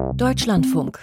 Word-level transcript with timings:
Deutschlandfunk. 0.00 0.98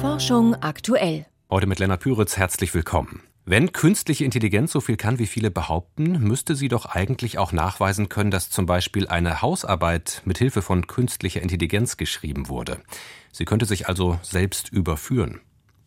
Forschung 0.00 0.54
aktuell. 0.56 1.24
Heute 1.48 1.66
mit 1.66 1.78
Lennart 1.78 2.00
Püritz 2.00 2.36
herzlich 2.36 2.74
willkommen. 2.74 3.22
Wenn 3.44 3.72
künstliche 3.72 4.24
Intelligenz 4.24 4.72
so 4.72 4.80
viel 4.80 4.96
kann, 4.96 5.18
wie 5.18 5.26
viele 5.26 5.50
behaupten, 5.50 6.18
müsste 6.20 6.56
sie 6.56 6.68
doch 6.68 6.86
eigentlich 6.86 7.38
auch 7.38 7.52
nachweisen 7.52 8.08
können, 8.08 8.30
dass 8.30 8.50
zum 8.50 8.66
Beispiel 8.66 9.06
eine 9.08 9.40
Hausarbeit 9.40 10.22
mit 10.24 10.38
Hilfe 10.38 10.62
von 10.62 10.86
künstlicher 10.86 11.42
Intelligenz 11.42 11.96
geschrieben 11.96 12.48
wurde. 12.48 12.78
Sie 13.30 13.44
könnte 13.44 13.66
sich 13.66 13.88
also 13.88 14.18
selbst 14.22 14.68
überführen. 14.68 15.40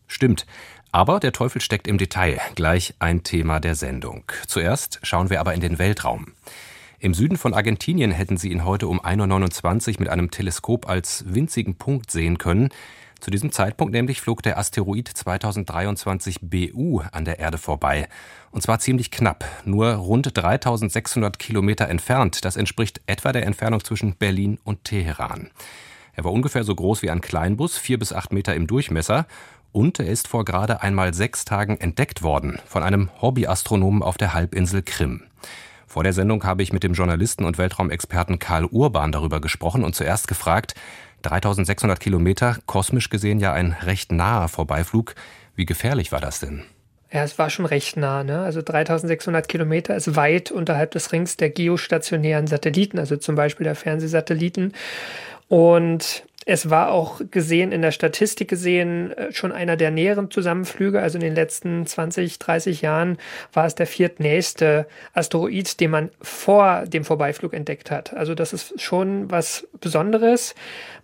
Stimmt. 0.06 0.46
Aber 0.92 1.20
der 1.20 1.32
Teufel 1.32 1.60
steckt 1.60 1.86
im 1.86 1.98
Detail. 1.98 2.40
Gleich 2.54 2.94
ein 2.98 3.24
Thema 3.24 3.60
der 3.60 3.74
Sendung. 3.74 4.24
Zuerst 4.46 5.00
schauen 5.02 5.28
wir 5.28 5.40
aber 5.40 5.54
in 5.54 5.60
den 5.60 5.78
Weltraum. 5.78 6.32
Im 6.98 7.12
Süden 7.12 7.36
von 7.36 7.52
Argentinien 7.52 8.10
hätten 8.10 8.38
sie 8.38 8.50
ihn 8.50 8.64
heute 8.64 8.88
um 8.88 9.00
1.29 9.00 9.94
Uhr 9.94 10.00
mit 10.00 10.08
einem 10.08 10.30
Teleskop 10.30 10.88
als 10.88 11.24
winzigen 11.26 11.74
Punkt 11.76 12.10
sehen 12.10 12.38
können. 12.38 12.70
Zu 13.20 13.30
diesem 13.30 13.52
Zeitpunkt 13.52 13.92
nämlich 13.92 14.22
flog 14.22 14.42
der 14.42 14.56
Asteroid 14.58 15.08
2023 15.08 16.38
BU 16.40 17.02
an 17.12 17.26
der 17.26 17.38
Erde 17.38 17.58
vorbei. 17.58 18.08
Und 18.50 18.62
zwar 18.62 18.78
ziemlich 18.78 19.10
knapp, 19.10 19.44
nur 19.66 19.92
rund 19.92 20.30
3600 20.34 21.38
Kilometer 21.38 21.88
entfernt. 21.88 22.46
Das 22.46 22.56
entspricht 22.56 23.02
etwa 23.06 23.32
der 23.32 23.44
Entfernung 23.44 23.84
zwischen 23.84 24.16
Berlin 24.16 24.58
und 24.64 24.84
Teheran. 24.84 25.50
Er 26.14 26.24
war 26.24 26.32
ungefähr 26.32 26.64
so 26.64 26.74
groß 26.74 27.02
wie 27.02 27.10
ein 27.10 27.20
Kleinbus, 27.20 27.76
vier 27.76 27.98
bis 27.98 28.14
acht 28.14 28.32
Meter 28.32 28.54
im 28.54 28.66
Durchmesser. 28.66 29.26
Und 29.72 29.98
er 29.98 30.06
ist 30.06 30.28
vor 30.28 30.46
gerade 30.46 30.80
einmal 30.80 31.12
sechs 31.12 31.44
Tagen 31.44 31.76
entdeckt 31.76 32.22
worden 32.22 32.58
von 32.66 32.82
einem 32.82 33.10
Hobbyastronomen 33.20 34.02
auf 34.02 34.16
der 34.16 34.32
Halbinsel 34.32 34.82
Krim. 34.82 35.24
Vor 35.96 36.04
der 36.04 36.12
Sendung 36.12 36.44
habe 36.44 36.62
ich 36.62 36.74
mit 36.74 36.82
dem 36.82 36.92
Journalisten 36.92 37.46
und 37.46 37.56
Weltraumexperten 37.56 38.38
Karl 38.38 38.66
Urban 38.66 39.12
darüber 39.12 39.40
gesprochen 39.40 39.82
und 39.82 39.94
zuerst 39.94 40.28
gefragt, 40.28 40.74
3600 41.22 41.98
Kilometer, 41.98 42.58
kosmisch 42.66 43.08
gesehen 43.08 43.40
ja 43.40 43.54
ein 43.54 43.74
recht 43.80 44.12
naher 44.12 44.48
Vorbeiflug. 44.48 45.14
Wie 45.54 45.64
gefährlich 45.64 46.12
war 46.12 46.20
das 46.20 46.38
denn? 46.38 46.64
Ja, 47.10 47.22
es 47.22 47.38
war 47.38 47.48
schon 47.48 47.64
recht 47.64 47.96
nah. 47.96 48.24
Ne? 48.24 48.40
Also 48.40 48.60
3600 48.60 49.48
Kilometer 49.48 49.96
ist 49.96 50.16
weit 50.16 50.50
unterhalb 50.50 50.90
des 50.90 51.12
Rings 51.12 51.38
der 51.38 51.48
geostationären 51.48 52.46
Satelliten, 52.46 52.98
also 52.98 53.16
zum 53.16 53.34
Beispiel 53.34 53.64
der 53.64 53.74
Fernsehsatelliten. 53.74 54.74
Und 55.48 56.26
es 56.48 56.70
war 56.70 56.92
auch 56.92 57.20
gesehen, 57.32 57.72
in 57.72 57.82
der 57.82 57.90
Statistik 57.90 58.48
gesehen, 58.48 59.10
äh, 59.12 59.32
schon 59.32 59.50
einer 59.50 59.76
der 59.76 59.90
näheren 59.90 60.30
Zusammenflüge. 60.30 61.02
Also 61.02 61.18
in 61.18 61.24
den 61.24 61.34
letzten 61.34 61.84
20, 61.84 62.38
30 62.38 62.82
Jahren 62.82 63.18
war 63.52 63.66
es 63.66 63.74
der 63.74 63.88
viertnächste 63.88 64.86
Asteroid, 65.12 65.80
den 65.80 65.90
man 65.90 66.10
vor 66.22 66.84
dem 66.86 67.04
Vorbeiflug 67.04 67.52
entdeckt 67.52 67.90
hat. 67.90 68.14
Also 68.14 68.36
das 68.36 68.52
ist 68.52 68.80
schon 68.80 69.28
was 69.28 69.66
Besonderes. 69.80 70.54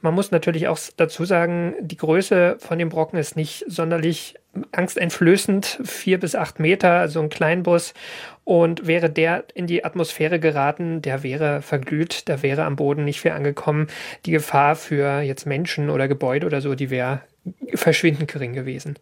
Man 0.01 0.15
muss 0.15 0.31
natürlich 0.31 0.69
auch 0.69 0.79
dazu 0.97 1.25
sagen, 1.25 1.75
die 1.81 1.97
Größe 1.97 2.57
von 2.61 2.79
dem 2.79 2.89
Brocken 2.89 3.19
ist 3.19 3.35
nicht 3.37 3.65
sonderlich 3.67 4.37
angsteinflößend, 4.73 5.81
vier 5.85 6.21
bis 6.21 6.35
acht 6.35 6.61
Meter, 6.61 6.93
also 6.93 7.21
ein 7.21 7.29
Kleinbus. 7.29 7.95
Und 8.45 8.87
wäre 8.87 9.09
der 9.09 9.45
in 9.55 9.67
die 9.67 9.85
Atmosphäre 9.85 10.41
geraten, 10.41 11.01
der 11.01 11.23
wäre 11.23 11.63
verglüht, 11.63 12.29
der 12.29 12.43
wäre 12.43 12.65
am 12.65 12.77
Boden 12.77 13.05
nicht 13.05 13.21
viel 13.21 13.31
angekommen. 13.31 13.87
Die 14.27 14.33
Gefahr 14.33 14.77
für 14.77 15.21
jetzt 15.21 15.47
Menschen 15.47 15.91
oder 15.91 16.09
Gebäude 16.09 16.47
oder 16.47 16.61
so, 16.61 16.75
die 16.75 16.91
wäre 16.91 17.23
verschwindend 17.75 18.31
gering 18.31 18.53
gewesen. 18.53 18.99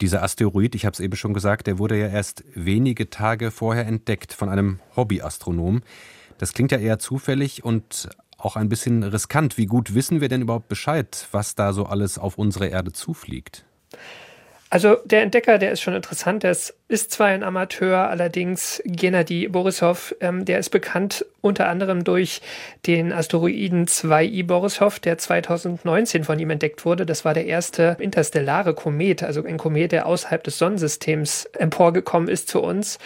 Dieser 0.00 0.22
Asteroid, 0.22 0.74
ich 0.76 0.84
habe 0.84 0.94
es 0.94 1.00
eben 1.00 1.16
schon 1.16 1.34
gesagt, 1.34 1.66
der 1.66 1.78
wurde 1.78 1.98
ja 1.98 2.06
erst 2.06 2.44
wenige 2.54 3.10
Tage 3.10 3.50
vorher 3.50 3.86
entdeckt 3.86 4.32
von 4.32 4.48
einem 4.48 4.78
Hobbyastronom. 4.94 5.82
Das 6.38 6.52
klingt 6.52 6.70
ja 6.70 6.78
eher 6.78 7.00
zufällig 7.00 7.64
und 7.64 8.08
auch 8.36 8.54
ein 8.54 8.68
bisschen 8.68 9.02
riskant. 9.02 9.58
Wie 9.58 9.66
gut 9.66 9.94
wissen 9.94 10.20
wir 10.20 10.28
denn 10.28 10.42
überhaupt 10.42 10.68
Bescheid, 10.68 11.26
was 11.32 11.56
da 11.56 11.72
so 11.72 11.86
alles 11.86 12.16
auf 12.18 12.38
unsere 12.38 12.68
Erde 12.68 12.92
zufliegt? 12.92 13.64
Also 14.70 14.96
der 15.04 15.22
Entdecker, 15.22 15.58
der 15.58 15.72
ist 15.72 15.80
schon 15.80 15.94
interessant, 15.94 16.42
der 16.42 16.50
ist, 16.50 16.77
ist 16.88 17.10
zwar 17.12 17.28
ein 17.28 17.42
Amateur, 17.42 18.08
allerdings 18.08 18.82
Gennady 18.86 19.46
Borisov, 19.48 20.14
ähm, 20.20 20.46
der 20.46 20.58
ist 20.58 20.70
bekannt 20.70 21.24
unter 21.42 21.68
anderem 21.68 22.02
durch 22.02 22.40
den 22.86 23.12
Asteroiden 23.12 23.86
2i 23.86 24.46
Borisov, 24.46 24.98
der 24.98 25.18
2019 25.18 26.24
von 26.24 26.38
ihm 26.38 26.50
entdeckt 26.50 26.86
wurde. 26.86 27.04
Das 27.04 27.26
war 27.26 27.34
der 27.34 27.46
erste 27.46 27.96
interstellare 28.00 28.74
Komet, 28.74 29.22
also 29.22 29.44
ein 29.44 29.58
Komet, 29.58 29.92
der 29.92 30.06
außerhalb 30.06 30.42
des 30.42 30.58
Sonnensystems 30.58 31.44
emporgekommen 31.52 32.28
ist 32.28 32.48
zu 32.48 32.62
uns. 32.62 32.98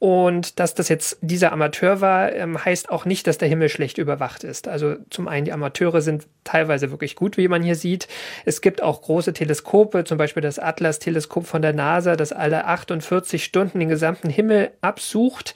Und 0.00 0.58
dass 0.58 0.74
das 0.74 0.88
jetzt 0.88 1.18
dieser 1.20 1.52
Amateur 1.52 2.00
war, 2.00 2.32
ähm, 2.32 2.64
heißt 2.64 2.90
auch 2.90 3.04
nicht, 3.04 3.26
dass 3.26 3.38
der 3.38 3.48
Himmel 3.48 3.68
schlecht 3.68 3.98
überwacht 3.98 4.44
ist. 4.44 4.66
Also 4.66 4.96
zum 5.10 5.28
einen, 5.28 5.44
die 5.44 5.52
Amateure 5.52 6.00
sind 6.00 6.26
teilweise 6.42 6.90
wirklich 6.90 7.16
gut, 7.16 7.36
wie 7.36 7.48
man 7.48 7.62
hier 7.62 7.76
sieht. 7.76 8.08
Es 8.44 8.60
gibt 8.60 8.82
auch 8.82 9.02
große 9.02 9.34
Teleskope, 9.34 10.04
zum 10.04 10.16
Beispiel 10.16 10.42
das 10.42 10.58
Atlas-Teleskop 10.58 11.46
von 11.46 11.60
der 11.62 11.74
NASA, 11.74 12.16
das 12.16 12.32
alle 12.32 12.64
48 12.64 13.19
Stunden 13.44 13.78
den 13.78 13.88
gesamten 13.88 14.30
Himmel 14.30 14.70
absucht. 14.80 15.54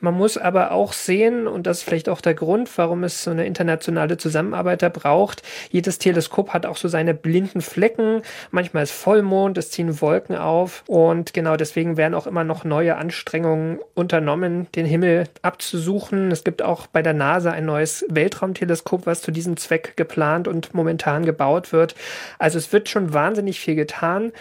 Man 0.00 0.14
muss 0.14 0.38
aber 0.38 0.72
auch 0.72 0.92
sehen, 0.92 1.46
und 1.46 1.66
das 1.66 1.78
ist 1.78 1.82
vielleicht 1.84 2.08
auch 2.08 2.20
der 2.20 2.34
Grund, 2.34 2.70
warum 2.78 3.04
es 3.04 3.24
so 3.24 3.30
eine 3.30 3.46
internationale 3.46 4.16
Zusammenarbeit 4.16 4.82
da 4.82 4.88
braucht, 4.88 5.42
jedes 5.70 5.98
Teleskop 5.98 6.50
hat 6.50 6.66
auch 6.66 6.76
so 6.76 6.88
seine 6.88 7.14
blinden 7.14 7.60
Flecken. 7.60 8.22
Manchmal 8.50 8.84
ist 8.84 8.92
Vollmond, 8.92 9.58
es 9.58 9.70
ziehen 9.70 10.00
Wolken 10.00 10.36
auf 10.36 10.84
und 10.86 11.34
genau 11.34 11.56
deswegen 11.56 11.96
werden 11.96 12.14
auch 12.14 12.26
immer 12.26 12.44
noch 12.44 12.64
neue 12.64 12.96
Anstrengungen 12.96 13.78
unternommen, 13.94 14.68
den 14.74 14.86
Himmel 14.86 15.24
abzusuchen. 15.42 16.30
Es 16.30 16.44
gibt 16.44 16.62
auch 16.62 16.86
bei 16.86 17.02
der 17.02 17.14
NASA 17.14 17.50
ein 17.50 17.66
neues 17.66 18.04
Weltraumteleskop, 18.08 19.06
was 19.06 19.22
zu 19.22 19.30
diesem 19.30 19.56
Zweck 19.56 19.96
geplant 19.96 20.48
und 20.48 20.74
momentan 20.74 21.24
gebaut 21.24 21.72
wird. 21.72 21.94
Also 22.38 22.58
es 22.58 22.72
wird 22.72 22.88
schon 22.88 23.12
wahnsinnig 23.12 23.60
viel 23.60 23.74
getan 23.74 24.32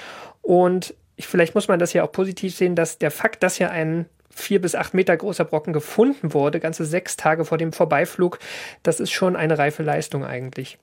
und 0.42 0.94
vielleicht 1.20 1.56
muss 1.56 1.68
man 1.68 1.80
das 1.80 1.94
ja 1.94 2.04
auch 2.04 2.12
positiv 2.12 2.56
sehen, 2.56 2.76
dass 2.76 2.98
der 2.98 3.12
Fakt, 3.12 3.44
dass 3.44 3.60
ja 3.60 3.70
ein 3.70 4.06
vier 4.30 4.62
bis 4.62 4.76
acht 4.76 4.94
Meter 4.94 5.16
großer 5.18 5.46
Brocken 5.46 5.74
gefunden 5.74 6.34
wurde, 6.34 6.60
ganze 6.60 6.86
sechs 6.86 7.18
Tage 7.18 7.46
vor 7.46 7.58
dem 7.58 7.74
Vorbeiflug, 7.74 8.40
das 8.84 9.00
ist 9.00 9.12
schon 9.12 9.36
eine 9.36 9.58
reife 9.58 9.84
Leistung 9.84 10.24
eigentlich. 10.24 10.78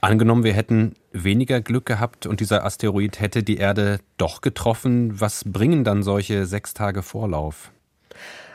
Angenommen, 0.00 0.42
wir 0.42 0.52
hätten 0.52 0.94
weniger 1.12 1.60
Glück 1.60 1.86
gehabt 1.86 2.26
und 2.26 2.40
dieser 2.40 2.64
Asteroid 2.64 3.20
hätte 3.20 3.44
die 3.44 3.58
Erde 3.58 4.00
doch 4.16 4.40
getroffen, 4.40 5.20
was 5.20 5.44
bringen 5.46 5.84
dann 5.84 6.02
solche 6.02 6.44
sechs 6.46 6.74
Tage 6.74 7.02
Vorlauf? 7.02 7.70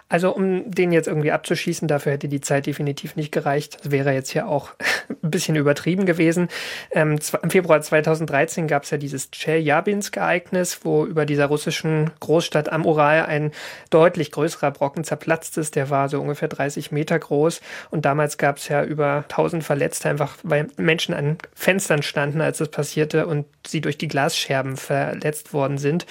Also 0.10 0.34
um 0.34 0.72
den 0.72 0.94
jetzt 0.94 1.08
irgendwie 1.08 1.32
abzuschießen, 1.32 1.88
dafür 1.88 2.14
hätte 2.14 2.30
die 2.30 2.40
Zeit 2.40 2.66
definitiv 2.66 3.18
nicht 3.18 3.34
gereicht. 3.34 3.78
Das 3.84 3.92
wäre 3.92 4.14
jetzt 4.14 4.34
ja 4.34 4.46
auch 4.46 4.72
ein 5.10 5.32
bisschen 5.32 5.58
übertrieben 5.58 6.06
gewesen. 6.06 6.48
Ähm, 6.92 7.20
Im 7.42 7.50
Februar 7.50 7.82
2013 7.82 8.68
gab 8.68 8.84
es 8.84 8.92
ja 8.92 8.98
dieses 8.98 9.32
Tscheljabinsk-Ereignis, 9.32 10.80
wo 10.84 11.06
über 11.06 11.26
dieser 11.26 11.48
russischen 11.48 12.12
Großstadt 12.22 12.72
am 12.72 12.86
Ural 12.86 13.26
ein 13.26 13.52
deutlich 13.90 14.32
größerer 14.32 14.72
Brocken 14.72 15.04
zerplatzt 15.04 15.58
ist. 15.58 15.76
Der 15.76 15.90
war 15.90 16.08
so 16.08 16.22
ungefähr 16.22 16.48
30 16.48 16.92
Meter 16.94 17.20
groß. 17.20 17.60
Und 17.90 18.06
damals 18.06 18.38
gab 18.38 18.58
es 18.58 18.70
ja 18.70 18.84
über 18.84 19.26
1000 19.28 19.64
Verletzte, 19.64 20.10
einfach 20.10 20.38
weil 20.44 20.68
Menschen 20.78 21.14
an 21.14 21.38
Fenstern 21.54 22.02
standen, 22.02 22.40
als 22.40 22.60
das 22.60 22.70
passierte 22.70 23.28
und 23.28 23.46
sie 23.66 23.82
durch 23.82 23.98
die 23.98 24.08
Glasscherben 24.08 24.78
verletzt 24.78 25.52
worden 25.52 25.78
sind. 25.78 26.06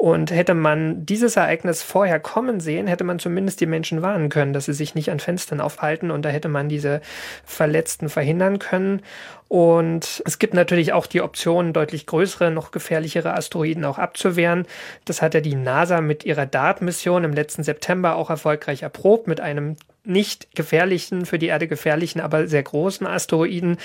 Und 0.00 0.30
hätte 0.30 0.54
man 0.54 1.04
dieses 1.04 1.36
Ereignis 1.36 1.82
vorher 1.82 2.18
kommen 2.20 2.58
sehen, 2.58 2.86
hätte 2.86 3.04
man 3.04 3.18
zumindest 3.18 3.60
die 3.60 3.66
Menschen 3.66 4.00
warnen 4.00 4.30
können, 4.30 4.54
dass 4.54 4.64
sie 4.64 4.72
sich 4.72 4.94
nicht 4.94 5.10
an 5.10 5.20
Fenstern 5.20 5.60
aufhalten 5.60 6.10
und 6.10 6.24
da 6.24 6.30
hätte 6.30 6.48
man 6.48 6.70
diese 6.70 7.02
Verletzten 7.44 8.08
verhindern 8.08 8.58
können. 8.58 9.02
Und 9.48 10.22
es 10.24 10.38
gibt 10.38 10.54
natürlich 10.54 10.94
auch 10.94 11.06
die 11.06 11.20
Option, 11.20 11.74
deutlich 11.74 12.06
größere, 12.06 12.50
noch 12.50 12.70
gefährlichere 12.70 13.34
Asteroiden 13.34 13.84
auch 13.84 13.98
abzuwehren. 13.98 14.64
Das 15.04 15.20
hat 15.20 15.34
ja 15.34 15.42
die 15.42 15.54
NASA 15.54 16.00
mit 16.00 16.24
ihrer 16.24 16.46
DART-Mission 16.46 17.22
im 17.22 17.34
letzten 17.34 17.62
September 17.62 18.16
auch 18.16 18.30
erfolgreich 18.30 18.80
erprobt 18.80 19.26
mit 19.26 19.42
einem 19.42 19.76
nicht 20.02 20.56
gefährlichen, 20.56 21.26
für 21.26 21.38
die 21.38 21.48
Erde 21.48 21.68
gefährlichen, 21.68 22.22
aber 22.22 22.46
sehr 22.46 22.62
großen 22.62 23.06
Asteroiden. 23.06 23.76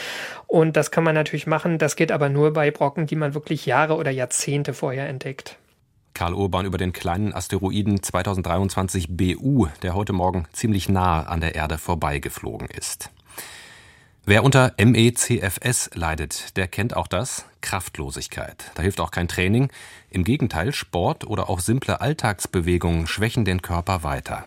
Und 0.47 0.77
das 0.77 0.91
kann 0.91 1.03
man 1.03 1.13
natürlich 1.13 1.45
machen. 1.45 1.77
Das 1.77 1.97
geht 1.97 2.13
aber 2.13 2.29
nur 2.29 2.53
bei 2.53 2.71
Brocken, 2.71 3.05
die 3.05 3.17
man 3.17 3.33
wirklich 3.33 3.65
Jahre 3.65 3.97
oder 3.97 4.11
Jahrzehnte 4.11 4.73
vorher 4.73 5.09
entdeckt. 5.09 5.57
Karl 6.15 6.33
Urban 6.33 6.65
über 6.65 6.77
den 6.77 6.93
kleinen 6.93 7.33
Asteroiden 7.33 8.01
2023 8.01 9.09
BU, 9.09 9.67
der 9.83 9.93
heute 9.93 10.13
Morgen 10.13 10.47
ziemlich 10.53 10.87
nah 10.87 11.23
an 11.23 11.41
der 11.41 11.55
Erde 11.55 11.77
vorbeigeflogen 11.77 12.69
ist. 12.69 13.11
Wer 14.25 14.43
unter 14.43 14.73
MECFS 14.79 15.91
leidet, 15.93 16.55
der 16.55 16.67
kennt 16.67 16.95
auch 16.95 17.07
das 17.07 17.45
Kraftlosigkeit. 17.59 18.71
Da 18.75 18.81
hilft 18.81 19.01
auch 19.01 19.11
kein 19.11 19.27
Training. 19.27 19.69
Im 20.09 20.23
Gegenteil, 20.23 20.73
Sport 20.73 21.27
oder 21.27 21.49
auch 21.49 21.59
simple 21.59 21.99
Alltagsbewegungen 21.99 23.07
schwächen 23.07 23.43
den 23.43 23.61
Körper 23.61 24.01
weiter. 24.01 24.45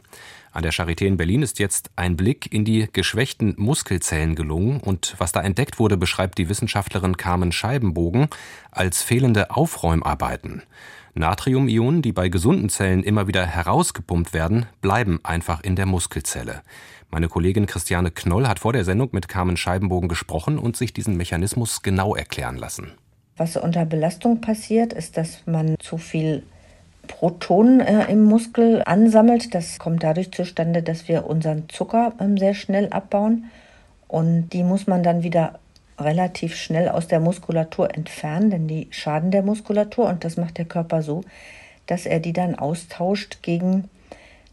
An 0.51 0.63
der 0.63 0.73
Charité 0.73 1.05
in 1.05 1.19
Berlin 1.19 1.43
ist 1.43 1.59
jetzt 1.59 1.91
ein 1.97 2.17
Blick 2.17 2.51
in 2.51 2.65
die 2.65 2.89
geschwächten 2.91 3.55
Muskelzellen 3.59 4.35
gelungen 4.35 4.81
und 4.81 5.15
was 5.19 5.33
da 5.33 5.43
entdeckt 5.43 5.79
wurde, 5.79 5.99
beschreibt 5.99 6.39
die 6.39 6.49
Wissenschaftlerin 6.49 7.19
Carmen 7.19 7.53
Scheibenbogen 7.53 8.29
als 8.71 9.03
fehlende 9.03 9.51
Aufräumarbeiten. 9.51 10.63
Natriumionen, 11.19 12.03
die 12.03 12.13
bei 12.13 12.29
gesunden 12.29 12.69
Zellen 12.69 13.03
immer 13.03 13.27
wieder 13.27 13.45
herausgepumpt 13.45 14.33
werden, 14.33 14.67
bleiben 14.81 15.21
einfach 15.23 15.63
in 15.63 15.77
der 15.77 15.87
Muskelzelle. 15.87 16.63
Meine 17.11 17.29
Kollegin 17.29 17.67
Christiane 17.67 18.11
Knoll 18.11 18.47
hat 18.47 18.59
vor 18.59 18.73
der 18.73 18.85
Sendung 18.85 19.11
mit 19.13 19.29
Carmen 19.29 19.57
Scheibenbogen 19.57 20.09
gesprochen 20.09 20.59
und 20.59 20.77
sich 20.77 20.93
diesen 20.93 21.17
Mechanismus 21.17 21.83
genau 21.83 22.15
erklären 22.15 22.57
lassen. 22.57 22.93
Was 23.37 23.57
unter 23.57 23.87
Belastung 23.87 24.41
passiert, 24.41 24.93
ist, 24.93 25.17
dass 25.17 25.47
man 25.47 25.77
zu 25.79 25.97
viel 25.97 26.43
Protonen 27.07 27.81
äh, 27.81 28.11
im 28.11 28.25
Muskel 28.25 28.83
ansammelt. 28.85 29.55
Das 29.55 29.79
kommt 29.79 30.03
dadurch 30.03 30.33
zustande, 30.33 30.83
dass 30.83 31.09
wir 31.09 31.27
unseren 31.27 31.69
Zucker 31.69 32.13
ähm, 32.21 32.37
sehr 32.37 32.55
schnell 32.55 32.89
abbauen. 32.91 33.47
Und 34.07 34.51
die 34.51 34.63
muss 34.63 34.87
man 34.87 35.03
dann 35.03 35.23
wieder 35.23 35.59
relativ 35.99 36.57
schnell 36.57 36.89
aus 36.89 37.09
der 37.09 37.21
Muskulatur 37.21 37.95
entfernen, 37.95 38.51
denn 38.51 38.69
die 38.69 38.89
schaden 38.91 39.31
der 39.31 39.43
Muskulatur. 39.43 40.09
Und 40.09 40.25
das 40.25 40.37
macht 40.37 40.59
der 40.59 40.65
Körper 40.65 41.03
so, 41.03 41.23
dass 41.87 42.07
er 42.07 42.21
die 42.21 42.33
dann 42.33 42.55
austauscht 42.55 43.43
gegen 43.43 43.89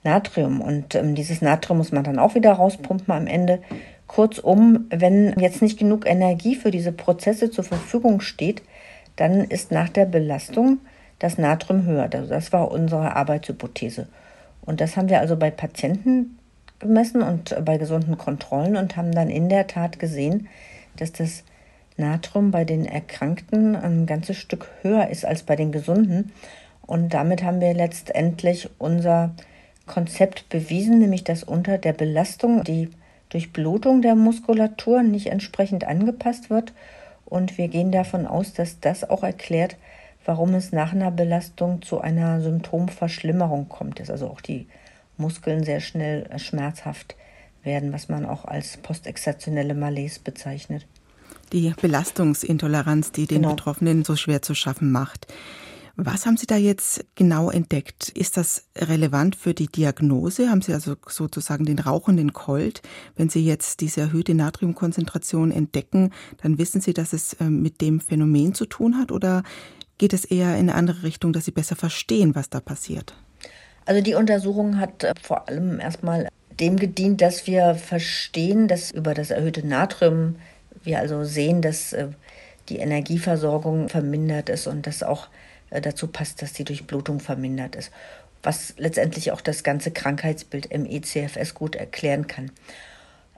Natrium. 0.04 0.62
Und 0.62 0.96
ähm, 0.96 1.16
dieses 1.16 1.42
Natrium 1.42 1.78
muss 1.78 1.92
man 1.92 2.04
dann 2.04 2.20
auch 2.20 2.36
wieder 2.36 2.54
rauspumpen 2.54 3.14
am 3.14 3.28
Ende. 3.28 3.62
Kurzum, 4.08 4.86
wenn 4.90 5.34
jetzt 5.40 5.62
nicht 5.62 5.80
genug 5.80 6.06
Energie 6.06 6.56
für 6.56 6.72
diese 6.72 6.92
Prozesse 6.92 7.50
zur 7.50 7.64
Verfügung 7.64 8.22
steht, 8.22 8.62
dann 9.16 9.42
ist 9.42 9.72
nach 9.72 9.90
der 9.90 10.06
Belastung 10.06 10.80
das 11.20 11.38
Natrium 11.38 11.86
höher. 11.86 12.10
Also 12.12 12.30
das 12.30 12.54
war 12.54 12.72
unsere 12.72 13.16
Arbeitshypothese. 13.16 14.08
Und 14.66 14.82
das 14.82 14.98
haben 14.98 15.10
wir 15.10 15.20
also 15.20 15.38
bei 15.38 15.52
Patienten 15.52 16.38
gemessen 16.80 17.22
und 17.22 17.56
bei 17.64 17.78
gesunden 17.78 18.18
Kontrollen 18.18 18.76
und 18.76 18.98
haben 18.98 19.12
dann 19.12 19.30
in 19.30 19.50
der 19.50 19.68
Tat 19.68 20.00
gesehen, 20.00 20.48
dass 20.96 21.12
das 21.12 21.44
Natrium 21.98 22.52
bei 22.52 22.66
den 22.66 22.86
Erkrankten 22.86 23.76
ein 23.76 24.06
ganzes 24.06 24.38
Stück 24.38 24.70
höher 24.82 25.08
ist 25.10 25.26
als 25.26 25.44
bei 25.44 25.56
den 25.56 25.72
Gesunden. 25.72 26.32
Und 26.86 27.14
damit 27.14 27.44
haben 27.44 27.62
wir 27.62 27.74
letztendlich 27.74 28.70
unser 28.78 29.34
Konzept 29.86 30.50
bewiesen, 30.50 31.00
nämlich 31.00 31.24
dass 31.24 31.44
unter 31.44 31.78
der 31.78 31.94
Belastung 31.94 32.64
die 32.64 32.90
Durchblutung 33.30 34.02
der 34.02 34.16
Muskulatur 34.16 35.04
nicht 35.04 35.28
entsprechend 35.28 35.86
angepasst 35.86 36.50
wird. 36.50 36.74
Und 37.26 37.58
wir 37.58 37.70
gehen 37.70 37.92
davon 37.92 38.28
aus, 38.28 38.54
dass 38.54 38.80
das 38.80 39.10
auch 39.10 39.24
erklärt, 39.24 39.78
warum 40.26 40.54
es 40.54 40.72
nach 40.72 40.92
einer 40.92 41.12
Belastung 41.12 41.82
zu 41.82 42.02
einer 42.02 42.42
Symptomverschlimmerung 42.42 43.70
kommt, 43.70 44.00
dass 44.00 44.10
also 44.10 44.28
auch 44.28 44.42
die 44.42 44.68
Muskeln 45.18 45.64
sehr 45.64 45.80
schnell 45.80 46.28
schmerzhaft 46.38 47.16
werden, 47.66 47.94
was 47.94 48.10
man 48.10 48.26
auch 48.26 48.46
als 48.46 48.78
postexzeptionelle 48.78 49.74
Malaise 49.74 50.20
bezeichnet. 50.24 50.86
Die 51.52 51.74
Belastungsintoleranz, 51.80 53.12
die 53.12 53.28
den 53.28 53.44
genau. 53.44 53.56
Betroffenen 53.56 54.04
so 54.04 54.16
schwer 54.16 54.42
zu 54.42 54.56
schaffen 54.56 54.92
macht. 54.92 55.28
Was 55.98 56.26
haben 56.26 56.36
Sie 56.36 56.46
da 56.46 56.58
jetzt 56.58 57.06
genau 57.16 57.50
entdeckt? 57.50 58.10
Ist 58.10 58.36
das 58.36 58.66
relevant 58.78 59.38
für 59.38 59.54
die 59.54 59.68
Diagnose? 59.68 60.50
Haben 60.50 60.62
Sie 60.62 60.74
also 60.74 60.96
sozusagen 61.08 61.64
den 61.66 61.80
rauchenden 61.80 62.34
Colt? 62.34 62.82
Wenn 63.16 63.30
Sie 63.30 63.46
jetzt 63.46 63.80
diese 63.80 64.02
erhöhte 64.02 64.34
Natriumkonzentration 64.34 65.52
entdecken, 65.52 66.12
dann 66.42 66.58
wissen 66.58 66.82
Sie, 66.82 66.94
dass 66.94 67.14
es 67.14 67.38
ähm, 67.40 67.62
mit 67.62 67.80
dem 67.80 68.02
Phänomen 68.02 68.54
zu 68.54 68.66
tun 68.66 68.98
hat? 68.98 69.14
Oder 69.14 69.44
geht 69.98 70.12
es 70.12 70.26
eher 70.26 70.56
in 70.56 70.70
eine 70.70 70.76
andere 70.76 71.04
Richtung, 71.04 71.32
dass 71.32 71.46
Sie 71.46 71.52
besser 71.52 71.78
verstehen, 71.78 72.36
was 72.36 72.50
da 72.50 72.60
passiert? 72.60 73.16
Also 73.86 74.02
die 74.02 74.16
Untersuchung 74.16 74.78
hat 74.78 75.06
äh, 75.06 75.14
vor 75.22 75.48
allem 75.48 75.80
erstmal 75.80 76.28
dem 76.60 76.78
gedient, 76.78 77.22
dass 77.22 77.48
wir 77.48 77.76
verstehen, 77.76 78.68
dass 78.68 78.92
über 78.92 79.14
das 79.14 79.32
erhöhte 79.32 79.66
Natrium 79.66 80.36
wir 80.84 81.00
also 81.00 81.24
sehen, 81.24 81.62
dass 81.62 81.94
äh, 81.94 82.08
die 82.70 82.78
Energieversorgung 82.78 83.90
vermindert 83.90 84.50
ist 84.50 84.68
und 84.68 84.88
dass 84.88 85.04
auch 85.04 85.28
äh, 85.70 85.82
dazu 85.82 86.08
passt, 86.08 86.42
dass 86.42 86.54
die 86.54 86.64
Durchblutung 86.64 87.20
vermindert 87.20 87.76
ist, 87.76 87.92
was 88.44 88.76
letztendlich 88.78 89.32
auch 89.32 89.42
das 89.42 89.64
ganze 89.64 89.92
Krankheitsbild 89.92 90.70
MECFS 90.72 91.54
gut 91.54 91.76
erklären 91.76 92.28
kann. 92.28 92.52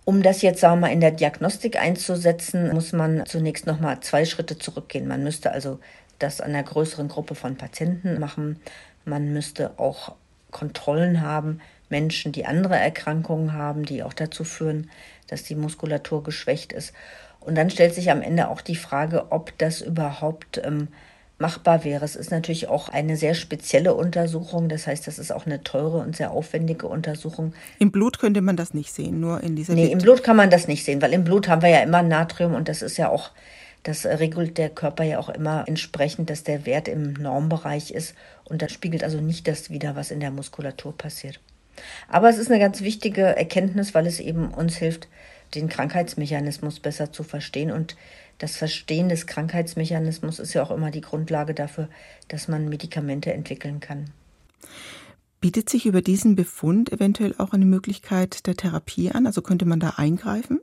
Um 0.05 0.23
das 0.23 0.41
jetzt, 0.41 0.61
sagen 0.61 0.75
wir 0.75 0.87
mal, 0.87 0.93
in 0.93 1.01
der 1.01 1.11
Diagnostik 1.11 1.77
einzusetzen, 1.77 2.73
muss 2.73 2.93
man 2.93 3.25
zunächst 3.25 3.67
noch 3.67 3.79
mal 3.79 3.99
zwei 3.99 4.23
Schritte 4.23 4.57
zurückgehen. 4.57 5.07
Man 5.07 5.23
müsste 5.23 5.51
also 5.51 5.79
das 6.19 6.39
an 6.39 6.51
einer 6.51 6.63
größeren 6.63 7.09
Gruppe 7.09 7.35
von 7.35 7.57
Patienten 7.57 8.19
machen. 8.19 8.59
Man 9.03 9.33
müsste 9.33 9.77
auch 9.77 10.15
Kontrollen 10.51 11.21
haben, 11.21 11.59
Menschen, 11.89 12.31
die 12.31 12.45
andere 12.45 12.75
Erkrankungen 12.75 13.53
haben, 13.53 13.85
die 13.85 14.03
auch 14.03 14.13
dazu 14.13 14.43
führen, 14.43 14.89
dass 15.27 15.43
die 15.43 15.55
Muskulatur 15.55 16.23
geschwächt 16.23 16.73
ist. 16.73 16.93
Und 17.39 17.55
dann 17.55 17.69
stellt 17.69 17.93
sich 17.93 18.11
am 18.11 18.21
Ende 18.21 18.49
auch 18.49 18.61
die 18.61 18.75
Frage, 18.75 19.31
ob 19.31 19.57
das 19.57 19.81
überhaupt 19.81 20.61
ähm, 20.63 20.89
machbar 21.39 21.83
wäre. 21.83 22.03
Es 22.03 22.15
ist 22.15 22.31
natürlich 22.31 22.67
auch 22.67 22.89
eine 22.89 23.15
sehr 23.15 23.33
spezielle 23.35 23.93
Untersuchung. 23.93 24.69
Das 24.69 24.87
heißt, 24.87 25.07
das 25.07 25.19
ist 25.19 25.31
auch 25.31 25.45
eine 25.45 25.63
teure 25.63 25.99
und 25.99 26.15
sehr 26.15 26.31
aufwendige 26.31 26.87
Untersuchung. 26.87 27.53
Im 27.79 27.91
Blut 27.91 28.19
könnte 28.19 28.41
man 28.41 28.57
das 28.57 28.73
nicht 28.73 28.91
sehen, 28.91 29.19
nur 29.19 29.41
in 29.43 29.55
dieser. 29.55 29.73
Nee, 29.73 29.83
Bit 29.83 29.91
im 29.93 29.99
Blut 29.99 30.23
kann 30.23 30.35
man 30.35 30.49
das 30.49 30.67
nicht 30.67 30.83
sehen, 30.83 31.01
weil 31.01 31.13
im 31.13 31.23
Blut 31.23 31.47
haben 31.47 31.61
wir 31.61 31.69
ja 31.69 31.81
immer 31.81 32.01
Natrium 32.01 32.55
und 32.55 32.67
das 32.67 32.81
ist 32.81 32.97
ja 32.97 33.09
auch, 33.09 33.31
das 33.83 34.05
regelt 34.05 34.57
der 34.57 34.69
Körper 34.69 35.03
ja 35.03 35.19
auch 35.19 35.29
immer 35.29 35.63
entsprechend, 35.67 36.29
dass 36.29 36.43
der 36.43 36.65
Wert 36.65 36.87
im 36.87 37.13
Normbereich 37.13 37.91
ist. 37.91 38.15
Und 38.43 38.61
das 38.61 38.71
spiegelt 38.71 39.03
also 39.03 39.21
nicht 39.21 39.47
das 39.47 39.69
wider, 39.69 39.95
was 39.95 40.11
in 40.11 40.19
der 40.19 40.31
Muskulatur 40.31 40.97
passiert. 40.97 41.39
Aber 42.07 42.29
es 42.29 42.37
ist 42.37 42.49
eine 42.49 42.59
ganz 42.59 42.81
wichtige 42.81 43.23
Erkenntnis, 43.23 43.93
weil 43.93 44.07
es 44.07 44.19
eben 44.19 44.49
uns 44.49 44.77
hilft, 44.77 45.07
den 45.55 45.69
Krankheitsmechanismus 45.69 46.79
besser 46.79 47.11
zu 47.11 47.23
verstehen. 47.23 47.71
Und 47.71 47.95
das 48.39 48.55
Verstehen 48.55 49.09
des 49.09 49.27
Krankheitsmechanismus 49.27 50.39
ist 50.39 50.53
ja 50.53 50.63
auch 50.63 50.71
immer 50.71 50.91
die 50.91 51.01
Grundlage 51.01 51.53
dafür, 51.53 51.89
dass 52.27 52.47
man 52.47 52.69
Medikamente 52.69 53.33
entwickeln 53.33 53.79
kann. 53.79 54.05
Bietet 55.39 55.69
sich 55.69 55.85
über 55.85 56.01
diesen 56.01 56.35
Befund 56.35 56.91
eventuell 56.91 57.35
auch 57.37 57.53
eine 57.53 57.65
Möglichkeit 57.65 58.47
der 58.47 58.55
Therapie 58.55 59.11
an? 59.11 59.27
Also 59.27 59.41
könnte 59.41 59.65
man 59.65 59.79
da 59.79 59.93
eingreifen? 59.97 60.59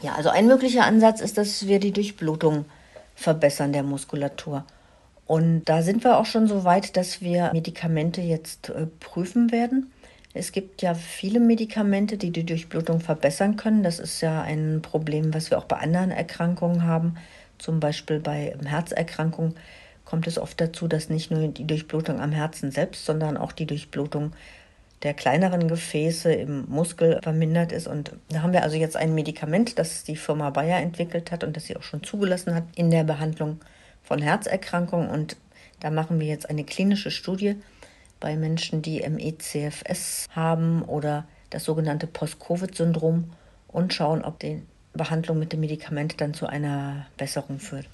Ja, 0.00 0.14
also 0.14 0.30
ein 0.30 0.46
möglicher 0.46 0.84
Ansatz 0.84 1.20
ist, 1.20 1.36
dass 1.36 1.66
wir 1.66 1.80
die 1.80 1.92
Durchblutung 1.92 2.64
verbessern 3.14 3.72
der 3.72 3.82
Muskulatur. 3.82 4.64
Und 5.26 5.64
da 5.64 5.82
sind 5.82 6.02
wir 6.02 6.18
auch 6.18 6.26
schon 6.26 6.48
so 6.48 6.64
weit, 6.64 6.96
dass 6.96 7.20
wir 7.20 7.50
Medikamente 7.52 8.20
jetzt 8.20 8.70
äh, 8.70 8.86
prüfen 8.98 9.52
werden. 9.52 9.92
Es 10.32 10.52
gibt 10.52 10.82
ja 10.82 10.94
viele 10.94 11.40
Medikamente, 11.40 12.16
die 12.16 12.30
die 12.30 12.46
Durchblutung 12.46 13.00
verbessern 13.00 13.56
können. 13.56 13.82
Das 13.82 13.98
ist 13.98 14.20
ja 14.20 14.42
ein 14.42 14.80
Problem, 14.80 15.34
was 15.34 15.50
wir 15.50 15.58
auch 15.58 15.64
bei 15.64 15.76
anderen 15.78 16.12
Erkrankungen 16.12 16.84
haben. 16.84 17.16
Zum 17.58 17.80
Beispiel 17.80 18.20
bei 18.20 18.56
Herzerkrankungen 18.64 19.56
kommt 20.04 20.26
es 20.26 20.38
oft 20.38 20.60
dazu, 20.60 20.86
dass 20.86 21.08
nicht 21.08 21.30
nur 21.30 21.48
die 21.48 21.66
Durchblutung 21.66 22.20
am 22.20 22.32
Herzen 22.32 22.70
selbst, 22.70 23.04
sondern 23.04 23.36
auch 23.36 23.52
die 23.52 23.66
Durchblutung 23.66 24.32
der 25.02 25.14
kleineren 25.14 25.66
Gefäße 25.66 26.32
im 26.32 26.66
Muskel 26.68 27.18
vermindert 27.22 27.72
ist. 27.72 27.88
Und 27.88 28.12
da 28.28 28.42
haben 28.42 28.52
wir 28.52 28.62
also 28.62 28.76
jetzt 28.76 28.96
ein 28.96 29.14
Medikament, 29.14 29.78
das 29.78 30.04
die 30.04 30.16
Firma 30.16 30.50
Bayer 30.50 30.78
entwickelt 30.78 31.32
hat 31.32 31.42
und 31.42 31.56
das 31.56 31.66
sie 31.66 31.76
auch 31.76 31.82
schon 31.82 32.02
zugelassen 32.02 32.54
hat 32.54 32.64
in 32.76 32.90
der 32.90 33.04
Behandlung 33.04 33.60
von 34.02 34.20
Herzerkrankungen. 34.20 35.08
Und 35.08 35.36
da 35.80 35.90
machen 35.90 36.20
wir 36.20 36.26
jetzt 36.26 36.48
eine 36.48 36.64
klinische 36.64 37.10
Studie 37.10 37.56
bei 38.20 38.36
Menschen, 38.36 38.82
die 38.82 39.00
MECFS 39.00 40.26
haben 40.30 40.82
oder 40.82 41.26
das 41.50 41.64
sogenannte 41.64 42.06
Post-Covid-Syndrom 42.06 43.32
und 43.68 43.94
schauen, 43.94 44.22
ob 44.22 44.38
die 44.38 44.62
Behandlung 44.92 45.38
mit 45.38 45.52
dem 45.52 45.60
Medikament 45.60 46.20
dann 46.20 46.34
zu 46.34 46.46
einer 46.46 47.06
Besserung 47.16 47.58
führt. 47.58 47.88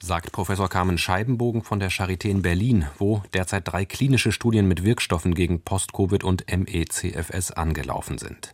Sagt 0.00 0.32
Professor 0.32 0.68
Carmen 0.68 0.98
Scheibenbogen 0.98 1.62
von 1.62 1.78
der 1.78 1.90
Charité 1.90 2.28
in 2.28 2.42
Berlin, 2.42 2.86
wo 2.98 3.22
derzeit 3.34 3.68
drei 3.68 3.84
klinische 3.84 4.32
Studien 4.32 4.66
mit 4.66 4.82
Wirkstoffen 4.82 5.34
gegen 5.34 5.60
Post-Covid 5.60 6.24
und 6.24 6.44
MECFS 6.50 7.52
angelaufen 7.52 8.18
sind. 8.18 8.52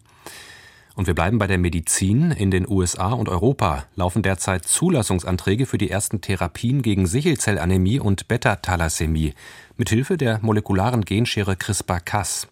Und 0.94 1.06
wir 1.06 1.14
bleiben 1.14 1.38
bei 1.38 1.46
der 1.46 1.58
Medizin. 1.58 2.32
In 2.32 2.50
den 2.50 2.68
USA 2.68 3.12
und 3.12 3.28
Europa 3.28 3.84
laufen 3.94 4.24
derzeit 4.24 4.64
Zulassungsanträge 4.64 5.64
für 5.64 5.78
die 5.78 5.90
ersten 5.90 6.20
Therapien 6.20 6.82
gegen 6.82 7.06
Sichelzellanämie 7.06 8.00
und 8.00 8.26
Beta-Thalassämie 8.26 9.32
mithilfe 9.78 10.18
der 10.18 10.40
molekularen 10.42 11.04
Genschere 11.04 11.56
CRISPR-Cas. 11.56 12.48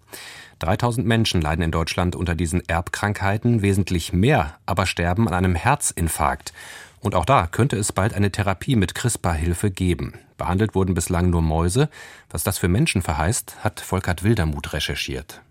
3000 0.61 1.07
Menschen 1.07 1.43
leiden 1.43 1.63
in 1.63 1.71
Deutschland 1.71 2.17
unter 2.17 2.35
diesen 2.35 2.67
Erbkrankheiten, 2.67 3.61
wesentlich 3.61 4.13
mehr 4.13 4.57
aber 4.65 4.87
sterben 4.87 5.29
an 5.29 5.35
einem 5.35 5.55
Herzinfarkt. 5.55 6.55
Und 7.01 7.15
auch 7.15 7.27
da 7.27 7.47
könnte 7.47 7.77
es 7.77 7.93
bald 7.93 8.15
eine 8.15 8.33
Therapie 8.33 8.77
mit 8.77 8.95
CRISPR-Hilfe 8.95 9.71
geben. 9.71 10.15
Behandelt 10.39 10.75
wurden 10.75 10.95
bislang 10.95 11.29
nur 11.31 11.43
Mäuse. 11.43 11.89
Was 12.31 12.45
das 12.45 12.59
für 12.59 12.69
Menschen 12.69 13.03
verheißt, 13.03 13.57
hat 13.63 13.81
Volkert 13.81 14.23
Wildermuth 14.23 14.73
recherchiert. 14.73 15.43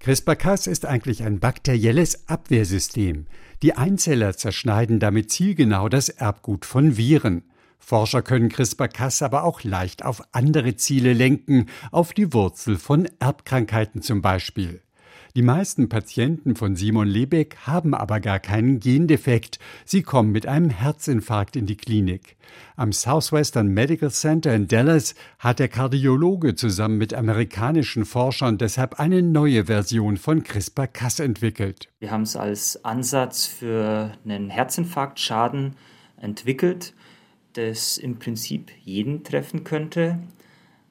CRISPR-Cas 0.00 0.68
ist 0.68 0.86
eigentlich 0.86 1.24
ein 1.24 1.40
bakterielles 1.40 2.28
Abwehrsystem. 2.28 3.26
Die 3.62 3.76
Einzeller 3.76 4.36
zerschneiden 4.36 5.00
damit 5.00 5.30
zielgenau 5.30 5.88
das 5.88 6.08
Erbgut 6.08 6.64
von 6.64 6.96
Viren. 6.96 7.42
Forscher 7.88 8.20
können 8.20 8.48
CRISPR-Cas 8.48 9.22
aber 9.22 9.44
auch 9.44 9.62
leicht 9.62 10.04
auf 10.04 10.20
andere 10.32 10.74
Ziele 10.74 11.12
lenken, 11.12 11.66
auf 11.92 12.12
die 12.12 12.32
Wurzel 12.32 12.78
von 12.78 13.08
Erbkrankheiten 13.20 14.02
zum 14.02 14.22
Beispiel. 14.22 14.82
Die 15.36 15.42
meisten 15.42 15.88
Patienten 15.88 16.56
von 16.56 16.74
Simon 16.74 17.06
Lebeck 17.06 17.58
haben 17.64 17.94
aber 17.94 18.18
gar 18.18 18.40
keinen 18.40 18.80
Gendefekt. 18.80 19.60
Sie 19.84 20.02
kommen 20.02 20.32
mit 20.32 20.48
einem 20.48 20.70
Herzinfarkt 20.70 21.54
in 21.54 21.66
die 21.66 21.76
Klinik. 21.76 22.36
Am 22.74 22.92
Southwestern 22.92 23.68
Medical 23.68 24.10
Center 24.10 24.52
in 24.52 24.66
Dallas 24.66 25.14
hat 25.38 25.60
der 25.60 25.68
Kardiologe 25.68 26.56
zusammen 26.56 26.98
mit 26.98 27.14
amerikanischen 27.14 28.04
Forschern 28.04 28.58
deshalb 28.58 28.98
eine 28.98 29.22
neue 29.22 29.66
Version 29.66 30.16
von 30.16 30.42
CRISPR-Cas 30.42 31.20
entwickelt. 31.20 31.88
Wir 32.00 32.10
haben 32.10 32.22
es 32.22 32.34
als 32.34 32.84
Ansatz 32.84 33.46
für 33.46 34.10
einen 34.24 34.50
Herzinfarktschaden 34.50 35.76
entwickelt, 36.20 36.92
das 37.56 37.98
im 37.98 38.18
Prinzip 38.18 38.70
jeden 38.84 39.24
treffen 39.24 39.64
könnte. 39.64 40.18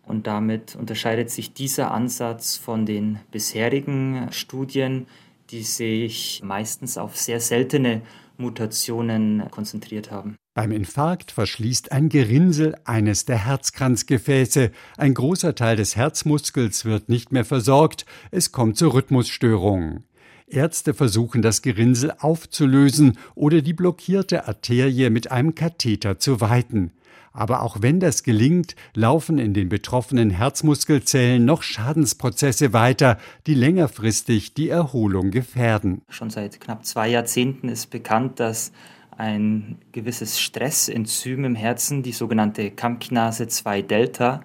Und 0.04 0.28
damit 0.28 0.76
unterscheidet 0.76 1.30
sich 1.30 1.54
dieser 1.54 1.92
Ansatz 1.92 2.58
von 2.58 2.86
den 2.86 3.20
bisherigen 3.32 4.28
Studien, 4.32 5.08
die 5.50 5.64
sich 5.64 6.42
meistens 6.44 6.98
auf 6.98 7.18
sehr 7.18 7.40
seltene 7.40 8.02
Mutationen 8.38 9.44
konzentriert 9.52 10.12
haben. 10.12 10.36
Beim 10.54 10.72
Infarkt 10.72 11.32
verschließt 11.32 11.92
ein 11.92 12.10
Gerinnsel 12.10 12.76
eines 12.86 13.26
der 13.26 13.46
Herzkranzgefäße. 13.46 14.72
Ein 14.98 15.14
großer 15.14 15.54
Teil 15.56 15.76
des 15.76 15.96
Herzmuskels 15.96 16.86
wird 16.86 17.10
nicht 17.10 17.32
mehr 17.32 17.46
versorgt. 17.46 18.06
Es 18.32 18.52
kommt 18.52 18.78
zu 18.78 18.88
Rhythmusstörungen. 18.90 20.06
Ärzte 20.48 20.94
versuchen 20.94 21.42
das 21.42 21.62
Gerinnsel 21.62 22.14
aufzulösen 22.20 23.18
oder 23.34 23.62
die 23.62 23.74
blockierte 23.74 24.48
Arterie 24.48 25.10
mit 25.10 25.32
einem 25.32 25.56
Katheter 25.56 26.20
zu 26.20 26.40
weiten. 26.40 26.92
Aber 27.34 27.64
auch 27.64 27.82
wenn 27.82 28.00
das 28.00 28.24
gelingt, 28.24 28.76
laufen 28.94 29.40
in 29.40 29.54
den 29.54 29.68
betroffenen 29.68 30.30
Herzmuskelzellen 30.30 31.44
noch 31.44 31.64
Schadensprozesse 31.64 32.72
weiter, 32.72 33.18
die 33.46 33.56
längerfristig 33.56 34.54
die 34.54 34.70
Erholung 34.70 35.32
gefährden. 35.32 36.02
Schon 36.08 36.30
seit 36.30 36.62
knapp 36.62 36.86
zwei 36.86 37.10
Jahrzehnten 37.10 37.68
ist 37.68 37.88
bekannt, 37.88 38.40
dass 38.40 38.72
ein 39.18 39.80
gewisses 39.92 40.40
Stressenzym 40.40 41.44
im 41.44 41.56
Herzen, 41.56 42.04
die 42.04 42.14
sogenannte 42.14 42.72
Kampkinase 42.72 43.48
2 43.48 43.82
Delta, 43.82 44.42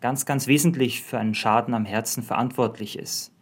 ganz, 0.00 0.26
ganz 0.26 0.46
wesentlich 0.46 1.02
für 1.02 1.18
einen 1.18 1.34
Schaden 1.34 1.74
am 1.74 1.84
Herzen 1.84 2.22
verantwortlich 2.22 2.98
ist. 2.98 3.32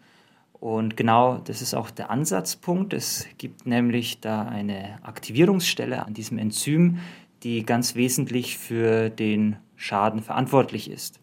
Und 0.60 0.96
genau 0.96 1.38
das 1.38 1.60
ist 1.62 1.74
auch 1.74 1.90
der 1.90 2.10
Ansatzpunkt. 2.10 2.94
Es 2.94 3.26
gibt 3.38 3.66
nämlich 3.66 4.20
da 4.20 4.42
eine 4.42 4.98
Aktivierungsstelle 5.02 6.04
an 6.04 6.14
diesem 6.14 6.38
Enzym, 6.38 6.98
die 7.42 7.64
ganz 7.64 7.94
wesentlich 7.94 8.56
für 8.56 9.10
den 9.10 9.56
Schaden 9.76 10.22
verantwortlich 10.22 10.90
ist. 10.90 11.20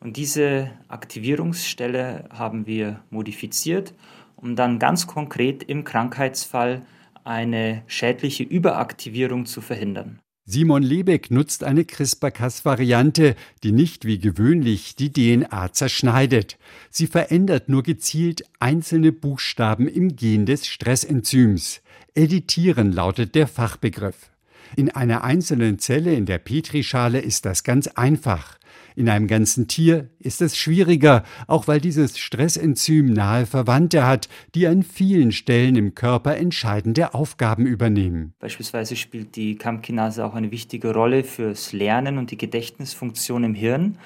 Und 0.00 0.18
diese 0.18 0.70
Aktivierungsstelle 0.88 2.28
haben 2.30 2.66
wir 2.66 3.00
modifiziert, 3.08 3.94
um 4.36 4.54
dann 4.54 4.78
ganz 4.78 5.06
konkret 5.06 5.62
im 5.62 5.84
Krankheitsfall 5.84 6.82
eine 7.24 7.82
schädliche 7.86 8.42
Überaktivierung 8.42 9.46
zu 9.46 9.62
verhindern. 9.62 10.20
Simon 10.46 10.82
Lebeck 10.82 11.30
nutzt 11.30 11.64
eine 11.64 11.86
CRISPR-Cas-Variante, 11.86 13.34
die 13.62 13.72
nicht 13.72 14.04
wie 14.04 14.18
gewöhnlich 14.18 14.94
die 14.94 15.10
DNA 15.10 15.72
zerschneidet. 15.72 16.58
Sie 16.90 17.06
verändert 17.06 17.70
nur 17.70 17.82
gezielt 17.82 18.44
einzelne 18.60 19.10
Buchstaben 19.10 19.88
im 19.88 20.16
Gen 20.16 20.44
des 20.44 20.66
Stressenzyms. 20.66 21.80
Editieren 22.14 22.92
lautet 22.92 23.34
der 23.34 23.46
Fachbegriff. 23.46 24.30
In 24.76 24.90
einer 24.90 25.24
einzelnen 25.24 25.78
Zelle 25.78 26.14
in 26.14 26.26
der 26.26 26.38
Petrischale 26.38 27.20
ist 27.20 27.46
das 27.46 27.64
ganz 27.64 27.86
einfach. 27.86 28.58
In 28.96 29.08
einem 29.08 29.26
ganzen 29.26 29.66
Tier 29.66 30.08
ist 30.20 30.40
es 30.40 30.56
schwieriger, 30.56 31.24
auch 31.48 31.66
weil 31.66 31.80
dieses 31.80 32.16
Stressenzym 32.16 33.12
nahe 33.12 33.44
Verwandte 33.44 34.06
hat, 34.06 34.28
die 34.54 34.68
an 34.68 34.84
vielen 34.84 35.32
Stellen 35.32 35.74
im 35.74 35.96
Körper 35.96 36.36
entscheidende 36.36 37.12
Aufgaben 37.12 37.66
übernehmen. 37.66 38.34
Beispielsweise 38.38 38.94
spielt 38.94 39.34
die 39.34 39.56
Kampkinase 39.56 40.24
auch 40.24 40.34
eine 40.34 40.52
wichtige 40.52 40.92
Rolle 40.92 41.24
fürs 41.24 41.72
Lernen 41.72 42.18
und 42.18 42.30
die 42.30 42.38
Gedächtnisfunktion 42.38 43.42
im 43.42 43.54
Hirn. 43.54 43.98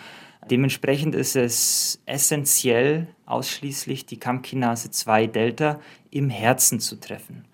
Dementsprechend 0.50 1.14
ist 1.14 1.36
es 1.36 2.00
essentiell, 2.06 3.08
ausschließlich 3.26 4.06
die 4.06 4.18
Kampkinase 4.18 4.90
2 4.90 5.26
Delta 5.26 5.80
im 6.10 6.30
Herzen 6.30 6.80
zu 6.80 6.96
treffen. 6.96 7.44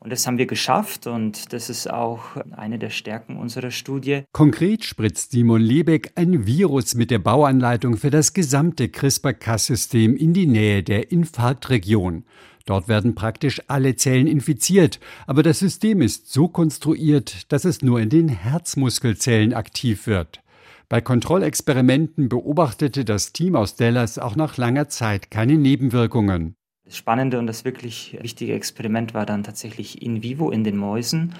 Und 0.00 0.10
das 0.10 0.26
haben 0.26 0.38
wir 0.38 0.46
geschafft 0.46 1.06
und 1.06 1.52
das 1.52 1.68
ist 1.68 1.90
auch 1.90 2.36
eine 2.52 2.78
der 2.78 2.90
Stärken 2.90 3.36
unserer 3.36 3.72
Studie. 3.72 4.22
Konkret 4.32 4.84
spritzt 4.84 5.32
Simon 5.32 5.60
Lebeck 5.60 6.12
ein 6.14 6.46
Virus 6.46 6.94
mit 6.94 7.10
der 7.10 7.18
Bauanleitung 7.18 7.96
für 7.96 8.10
das 8.10 8.32
gesamte 8.32 8.88
CRISPR-Cas-System 8.88 10.16
in 10.16 10.32
die 10.32 10.46
Nähe 10.46 10.84
der 10.84 11.10
Infarktregion. 11.10 12.24
Dort 12.64 12.86
werden 12.86 13.14
praktisch 13.14 13.62
alle 13.66 13.96
Zellen 13.96 14.26
infiziert, 14.26 15.00
aber 15.26 15.42
das 15.42 15.58
System 15.58 16.02
ist 16.02 16.30
so 16.32 16.48
konstruiert, 16.48 17.50
dass 17.50 17.64
es 17.64 17.82
nur 17.82 17.98
in 17.98 18.10
den 18.10 18.28
Herzmuskelzellen 18.28 19.54
aktiv 19.54 20.06
wird. 20.06 20.42
Bei 20.90 21.00
Kontrollexperimenten 21.00 22.28
beobachtete 22.28 23.04
das 23.04 23.32
Team 23.32 23.56
aus 23.56 23.76
Dallas 23.76 24.18
auch 24.18 24.36
nach 24.36 24.58
langer 24.58 24.88
Zeit 24.88 25.30
keine 25.30 25.56
Nebenwirkungen. 25.56 26.57
Das 26.88 26.96
Spannende 26.96 27.38
und 27.38 27.46
das 27.46 27.66
wirklich 27.66 28.16
wichtige 28.22 28.54
Experiment 28.54 29.12
war 29.12 29.26
dann 29.26 29.44
tatsächlich 29.44 30.00
in 30.00 30.22
vivo 30.22 30.50
in 30.50 30.64
den 30.64 30.78
Mäusen. 30.78 31.34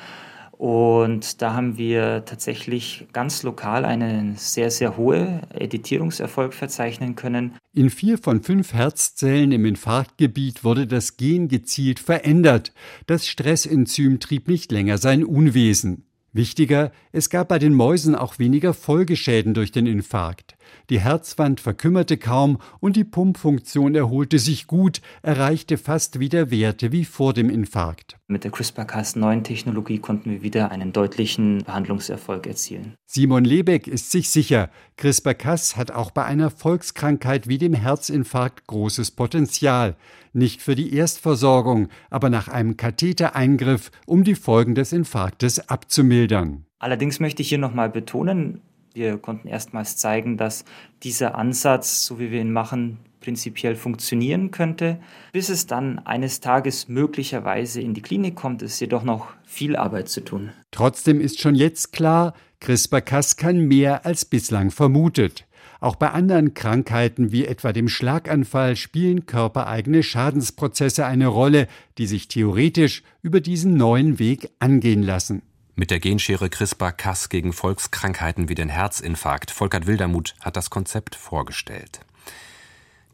Und 0.53 1.41
da 1.41 1.55
haben 1.55 1.79
wir 1.79 2.25
tatsächlich 2.27 3.07
ganz 3.13 3.45
lokal 3.45 3.85
einen 3.85 4.37
sehr, 4.37 4.71
sehr 4.71 4.97
hohen 4.97 5.41
Editierungserfolg 5.55 6.53
verzeichnen 6.53 7.15
können. 7.15 7.55
In 7.73 7.89
vier 7.89 8.19
von 8.19 8.43
fünf 8.43 8.75
Herzzellen 8.75 9.53
im 9.53 9.65
Infarktgebiet 9.65 10.65
wurde 10.65 10.87
das 10.87 11.17
Gen 11.17 11.49
gezielt 11.49 12.01
verändert. 12.01 12.75
Das 13.07 13.27
Stressenzym 13.27 14.21
trieb 14.21 14.49
nicht 14.49 14.71
länger 14.71 14.99
sein 14.99 15.25
Unwesen. 15.25 16.05
Wichtiger, 16.35 16.93
es 17.11 17.31
gab 17.31 17.49
bei 17.49 17.59
den 17.59 17.73
Mäusen 17.73 18.15
auch 18.15 18.39
weniger 18.39 18.75
Folgeschäden 18.75 19.55
durch 19.55 19.73
den 19.73 19.87
Infarkt. 19.87 20.58
Die 20.91 21.01
Herzwand 21.01 21.61
verkümmerte 21.61 22.17
kaum 22.17 22.59
und 22.81 22.97
die 22.97 23.05
Pumpfunktion 23.05 23.95
erholte 23.95 24.39
sich 24.39 24.67
gut, 24.67 25.01
erreichte 25.23 25.79
fast 25.79 26.19
wieder 26.19 26.51
Werte 26.51 26.93
wie 26.93 27.05
vor 27.05 27.35
dem 27.35 27.51
Infarkt. 27.51 28.17
Mit 28.27 28.45
der 28.45 28.53
CRISPR-Cas9-Technologie 28.53 29.99
konnten 29.99 30.31
wir 30.31 30.43
wieder 30.43 30.71
einen 30.71 30.93
deutlichen 30.93 31.65
Behandlungserfolg 31.65 32.47
erzielen. 32.47 32.95
Simon 33.07 33.45
Lebeck 33.45 33.87
ist 33.87 34.11
sich 34.11 34.31
sicher, 34.31 34.71
CRISPR-Cas 34.97 35.77
hat 35.77 35.91
auch 35.91 36.11
bei 36.11 36.25
einer 36.25 36.51
Volkskrankheit 36.51 37.49
wie 37.49 37.59
dem 37.59 37.73
Herzinfarkt 37.75 38.67
großes 38.67 39.13
Potenzial. 39.13 39.97
Nicht 40.35 40.61
für 40.61 40.75
die 40.75 40.95
Erstversorgung, 40.95 41.89
aber 42.11 42.29
nach 42.29 42.49
einem 42.49 42.77
Kathetereingriff, 42.77 43.91
um 44.07 44.25
die 44.25 44.35
Folgen 44.35 44.75
des 44.75 44.93
Infarktes 44.93 45.69
abzumildern. 45.71 46.67
Allerdings 46.79 47.21
möchte 47.21 47.43
ich 47.43 47.49
hier 47.49 47.59
nochmal 47.59 47.91
betonen, 47.91 48.61
wir 48.99 49.19
konnten 49.19 49.49
erstmals 49.49 49.97
zeigen, 49.97 50.37
dass 50.37 50.65
dieser 51.03 51.37
Ansatz, 51.37 52.05
so 52.05 52.19
wie 52.19 52.31
wir 52.31 52.41
ihn 52.41 52.53
machen, 52.53 52.99
prinzipiell 53.21 53.77
funktionieren 53.77 54.51
könnte. 54.51 54.99
Bis 55.33 55.49
es 55.49 55.67
dann 55.67 55.99
eines 56.01 56.41
Tages 56.41 56.89
möglicherweise 56.89 57.81
in 57.81 57.95
die 57.95 58.03
Klinik 58.03 58.37
kommt, 58.37 58.63
ist 58.63 58.81
jedoch 58.81 59.03
noch 59.03 59.29
viel 59.45 59.77
Arbeit 59.77 60.09
zu 60.09 60.21
tun. 60.21 60.51
Trotzdem 60.71 61.21
ist 61.21 61.41
schon 61.41 61.55
jetzt 61.55 61.93
klar, 61.93 62.35
CRISPR-Cas 62.61 63.37
kann 63.37 63.61
mehr 63.61 64.05
als 64.05 64.25
bislang 64.25 64.71
vermutet. 64.71 65.47
Auch 65.81 65.95
bei 65.95 66.11
anderen 66.11 66.55
Krankheiten 66.55 67.31
wie 67.31 67.47
etwa 67.47 67.73
dem 67.73 67.89
Schlaganfall 67.89 68.75
spielen 68.75 69.27
körpereigene 69.27 70.03
Schadensprozesse 70.03 71.07
eine 71.07 71.29
Rolle, 71.29 71.69
die 71.99 72.07
sich 72.07 72.27
theoretisch 72.27 73.05
über 73.23 73.41
diesen 73.41 73.77
neuen 73.77 74.19
Weg 74.19 74.51
angehen 74.59 75.05
lassen. 75.05 75.43
Mit 75.79 75.93
der 75.93 76.01
Genschere 76.01 76.51
CRISPR-Cas 76.51 77.29
gegen 77.29 77.53
Volkskrankheiten 77.53 78.49
wie 78.49 78.57
den 78.57 78.69
Herzinfarkt. 78.69 79.53
Volkert 79.53 79.87
Wildermuth 79.87 80.35
hat 80.41 80.57
das 80.57 80.71
Konzept 80.71 81.15
vorgestellt. 81.15 82.01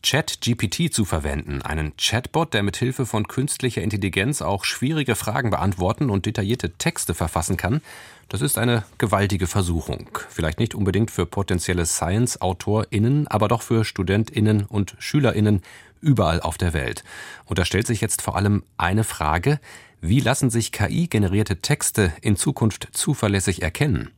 ChatGPT 0.02 0.90
zu 0.90 1.04
verwenden, 1.04 1.61
einen 1.61 1.94
Chatbot, 1.99 2.54
der 2.54 2.62
mit 2.62 2.78
Hilfe 2.78 3.04
von 3.04 3.28
künstlicher 3.28 3.83
Intelligenz 3.83 4.40
auch 4.40 4.64
schwierige 4.64 5.14
Fragen 5.14 5.50
beantworten 5.50 6.09
und 6.09 6.25
detaillierte 6.25 6.71
Texte 6.71 7.12
verfassen 7.12 7.59
kann, 7.59 7.83
das 8.30 8.40
ist 8.40 8.56
eine 8.56 8.85
gewaltige 8.97 9.47
Versuchung. 9.47 10.09
Vielleicht 10.30 10.59
nicht 10.59 10.75
unbedingt 10.75 11.11
für 11.11 11.26
potenzielle 11.26 11.85
Science-AutorInnen, 11.85 13.28
aber 13.28 13.49
doch 13.49 13.61
für 13.61 13.85
StudentInnen 13.85 14.64
und 14.64 14.97
SchülerInnen 14.99 15.61
überall 16.00 16.40
auf 16.40 16.56
der 16.56 16.73
Welt. 16.73 17.04
Und 17.44 17.59
da 17.59 17.66
stellt 17.66 17.87
sich 17.87 18.00
jetzt 18.00 18.23
vor 18.23 18.37
allem 18.37 18.62
eine 18.78 19.04
Frage, 19.04 19.61
wie 20.06 20.20
lassen 20.20 20.50
sich 20.50 20.70
KI-generierte 20.70 21.62
Texte 21.62 22.12
in 22.20 22.37
Zukunft 22.37 22.88
zuverlässig 22.92 23.62
erkennen? 23.62 24.11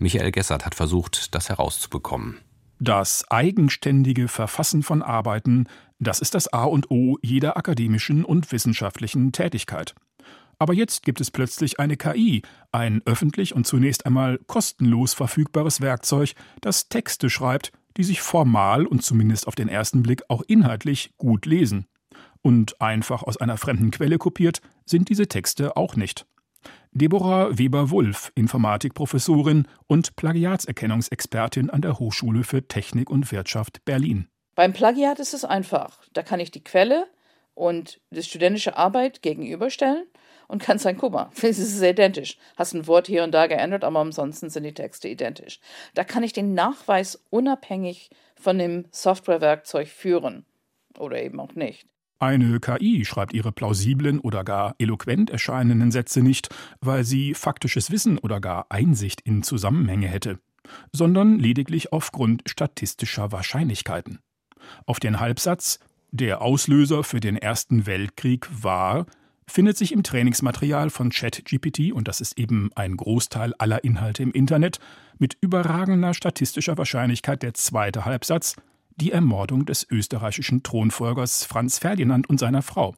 Michael 0.00 0.32
Gessert 0.32 0.66
hat 0.66 0.74
versucht, 0.74 1.32
das 1.32 1.48
herauszubekommen. 1.48 2.38
Das 2.80 3.24
eigenständige 3.30 4.26
Verfassen 4.26 4.82
von 4.82 5.00
Arbeiten, 5.00 5.68
das 6.00 6.18
ist 6.18 6.34
das 6.34 6.52
A 6.52 6.64
und 6.64 6.90
O 6.90 7.18
jeder 7.22 7.56
akademischen 7.56 8.24
und 8.24 8.50
wissenschaftlichen 8.50 9.30
Tätigkeit. 9.30 9.94
Aber 10.58 10.74
jetzt 10.74 11.04
gibt 11.04 11.20
es 11.20 11.30
plötzlich 11.30 11.78
eine 11.78 11.96
KI, 11.96 12.42
ein 12.72 13.00
öffentlich 13.04 13.54
und 13.54 13.64
zunächst 13.64 14.06
einmal 14.06 14.40
kostenlos 14.48 15.14
verfügbares 15.14 15.80
Werkzeug, 15.80 16.34
das 16.62 16.88
Texte 16.88 17.30
schreibt, 17.30 17.70
die 17.96 18.02
sich 18.02 18.22
formal 18.22 18.86
und 18.86 19.04
zumindest 19.04 19.46
auf 19.46 19.54
den 19.54 19.68
ersten 19.68 20.02
Blick 20.02 20.22
auch 20.26 20.42
inhaltlich 20.48 21.12
gut 21.16 21.46
lesen. 21.46 21.86
Und 22.42 22.80
einfach 22.80 23.22
aus 23.22 23.36
einer 23.36 23.56
fremden 23.56 23.90
Quelle 23.90 24.18
kopiert 24.18 24.60
sind 24.84 25.08
diese 25.08 25.26
Texte 25.26 25.76
auch 25.76 25.96
nicht. 25.96 26.26
Deborah 26.92 27.56
Weber-Wulff, 27.56 28.32
Informatikprofessorin 28.34 29.68
und 29.86 30.16
Plagiatserkennungsexpertin 30.16 31.70
an 31.70 31.82
der 31.82 31.98
Hochschule 31.98 32.44
für 32.44 32.66
Technik 32.66 33.10
und 33.10 33.30
Wirtschaft 33.30 33.84
Berlin. 33.84 34.28
Beim 34.54 34.72
Plagiat 34.72 35.20
ist 35.20 35.34
es 35.34 35.44
einfach. 35.44 36.00
Da 36.12 36.22
kann 36.22 36.40
ich 36.40 36.50
die 36.50 36.64
Quelle 36.64 37.06
und 37.54 38.00
die 38.10 38.22
studentische 38.22 38.76
Arbeit 38.76 39.22
gegenüberstellen 39.22 40.06
und 40.48 40.62
kann 40.62 40.78
sagen, 40.78 40.98
guck 40.98 41.12
mal, 41.12 41.30
es 41.42 41.58
ist 41.58 41.82
identisch. 41.82 42.38
Hast 42.56 42.74
ein 42.74 42.86
Wort 42.86 43.06
hier 43.06 43.22
und 43.22 43.32
da 43.32 43.46
geändert, 43.46 43.84
aber 43.84 44.00
ansonsten 44.00 44.50
sind 44.50 44.64
die 44.64 44.74
Texte 44.74 45.08
identisch. 45.08 45.60
Da 45.94 46.04
kann 46.04 46.24
ich 46.24 46.32
den 46.32 46.54
Nachweis 46.54 47.22
unabhängig 47.30 48.10
von 48.34 48.58
dem 48.58 48.86
Softwarewerkzeug 48.90 49.88
führen 49.88 50.44
oder 50.98 51.22
eben 51.22 51.38
auch 51.38 51.54
nicht. 51.54 51.86
Eine 52.20 52.58
KI 52.58 53.04
schreibt 53.04 53.32
ihre 53.32 53.52
plausiblen 53.52 54.18
oder 54.18 54.42
gar 54.42 54.74
eloquent 54.78 55.30
erscheinenden 55.30 55.92
Sätze 55.92 56.20
nicht, 56.20 56.48
weil 56.80 57.04
sie 57.04 57.32
faktisches 57.34 57.92
Wissen 57.92 58.18
oder 58.18 58.40
gar 58.40 58.66
Einsicht 58.70 59.20
in 59.20 59.44
Zusammenhänge 59.44 60.08
hätte, 60.08 60.40
sondern 60.92 61.38
lediglich 61.38 61.92
aufgrund 61.92 62.42
statistischer 62.46 63.30
Wahrscheinlichkeiten. 63.30 64.18
Auf 64.84 64.98
den 64.98 65.20
Halbsatz 65.20 65.78
Der 66.10 66.42
Auslöser 66.42 67.04
für 67.04 67.20
den 67.20 67.36
Ersten 67.36 67.86
Weltkrieg 67.86 68.48
war 68.50 69.06
findet 69.46 69.78
sich 69.78 69.92
im 69.92 70.02
Trainingsmaterial 70.02 70.90
von 70.90 71.10
ChatGPT, 71.10 71.92
und 71.92 72.08
das 72.08 72.20
ist 72.20 72.38
eben 72.38 72.70
ein 72.74 72.96
Großteil 72.96 73.54
aller 73.58 73.82
Inhalte 73.84 74.22
im 74.22 74.32
Internet, 74.32 74.78
mit 75.18 75.38
überragender 75.40 76.14
statistischer 76.14 76.76
Wahrscheinlichkeit 76.76 77.42
der 77.42 77.54
zweite 77.54 78.04
Halbsatz 78.04 78.56
die 79.00 79.12
Ermordung 79.12 79.64
des 79.64 79.86
österreichischen 79.90 80.62
Thronfolgers 80.62 81.44
Franz 81.44 81.78
Ferdinand 81.78 82.28
und 82.28 82.38
seiner 82.38 82.62
Frau. 82.62 82.94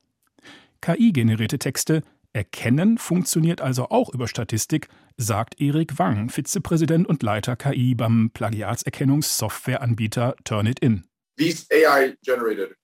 KI-generierte 0.81 1.59
Texte 1.59 2.03
erkennen 2.33 2.99
funktioniert 2.99 3.61
also 3.61 3.91
auch 3.91 4.15
über 4.15 4.29
Statistik, 4.29 4.89
sagt 5.17 5.61
Erik 5.61 5.99
Wang, 5.99 6.31
Vizepräsident 6.31 7.07
und 7.07 7.23
Leiter 7.23 7.57
KI 7.57 7.95
beim 7.95 8.31
Plagiatserkennungssoftwareanbieter 8.33 10.37
Turnitin. 10.45 11.05
These 11.37 11.67
AI-generated 11.71 12.77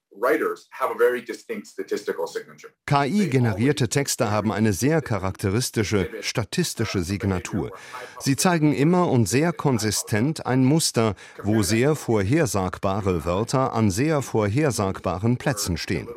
KI-generierte 2.86 3.88
Texte 3.88 4.30
haben 4.30 4.52
eine 4.52 4.72
sehr 4.72 5.02
charakteristische 5.02 6.08
statistische 6.20 7.02
Signatur. 7.02 7.70
Sie 8.20 8.36
zeigen 8.36 8.74
immer 8.74 9.10
und 9.10 9.28
sehr 9.28 9.52
konsistent 9.52 10.46
ein 10.46 10.64
Muster, 10.64 11.14
wo 11.42 11.62
sehr 11.62 11.94
vorhersagbare 11.96 13.24
Wörter 13.24 13.72
an 13.72 13.90
sehr 13.90 14.22
vorhersagbaren 14.22 15.36
Plätzen 15.36 15.76
stehen. 15.76 16.08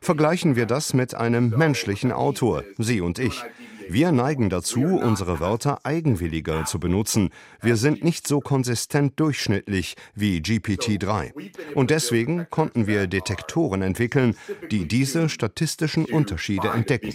Vergleichen 0.00 0.56
wir 0.56 0.66
das 0.66 0.92
mit 0.92 1.14
einem 1.14 1.50
menschlichen 1.50 2.12
Autor, 2.12 2.64
Sie 2.78 3.00
und 3.00 3.18
ich. 3.18 3.42
Wir 3.88 4.12
neigen 4.12 4.50
dazu, 4.50 4.82
unsere 4.82 5.40
Wörter 5.40 5.84
eigenwilliger 5.84 6.64
zu 6.64 6.78
benutzen. 6.78 7.30
Wir 7.60 7.76
sind 7.76 8.02
nicht 8.02 8.26
so 8.26 8.40
konsistent 8.40 9.18
durchschnittlich 9.20 9.96
wie 10.14 10.38
GPT-3. 10.38 11.32
Und 11.74 11.90
deswegen 11.90 12.46
konnten 12.50 12.86
wir 12.86 13.06
Detektoren 13.06 13.82
entwickeln, 13.82 14.36
die 14.70 14.86
diese 14.88 15.28
statistischen 15.28 16.04
Unterschiede 16.04 16.68
entdecken. 16.68 17.14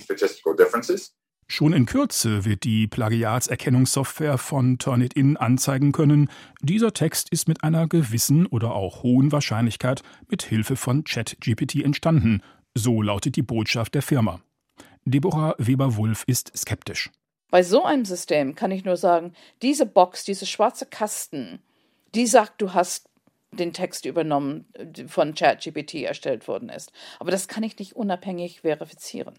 Schon 1.51 1.73
in 1.73 1.87
Kürze 1.87 2.45
wird 2.45 2.63
die 2.63 2.85
Plagiatserkennungssoftware 2.85 4.37
von 4.37 4.77
Turnitin 4.77 5.35
anzeigen 5.35 5.91
können, 5.91 6.29
dieser 6.61 6.93
Text 6.93 7.31
ist 7.31 7.47
mit 7.47 7.63
einer 7.63 7.87
gewissen 7.87 8.45
oder 8.45 8.75
auch 8.75 9.01
hohen 9.01 9.31
Wahrscheinlichkeit 9.31 10.03
mit 10.27 10.43
Hilfe 10.43 10.75
von 10.75 11.03
ChatGPT 11.03 11.83
entstanden. 11.83 12.43
So 12.75 13.01
lautet 13.01 13.35
die 13.35 13.41
Botschaft 13.41 13.95
der 13.95 14.03
Firma. 14.03 14.41
Deborah 15.11 15.55
Weber-Wulff 15.57 16.23
ist 16.27 16.55
skeptisch. 16.57 17.09
Bei 17.51 17.63
so 17.63 17.83
einem 17.83 18.05
System 18.05 18.55
kann 18.55 18.71
ich 18.71 18.85
nur 18.85 18.97
sagen, 18.97 19.33
diese 19.61 19.85
Box, 19.85 20.23
diese 20.23 20.45
schwarze 20.45 20.85
Kasten, 20.85 21.59
die 22.13 22.27
sagt, 22.27 22.61
du 22.61 22.73
hast 22.73 23.09
den 23.51 23.73
Text 23.73 24.05
übernommen, 24.05 24.65
von 25.07 25.33
ChatGPT 25.33 25.95
erstellt 25.95 26.47
worden 26.47 26.69
ist. 26.69 26.91
Aber 27.19 27.31
das 27.31 27.47
kann 27.47 27.63
ich 27.63 27.77
nicht 27.79 27.95
unabhängig 27.95 28.61
verifizieren. 28.61 29.33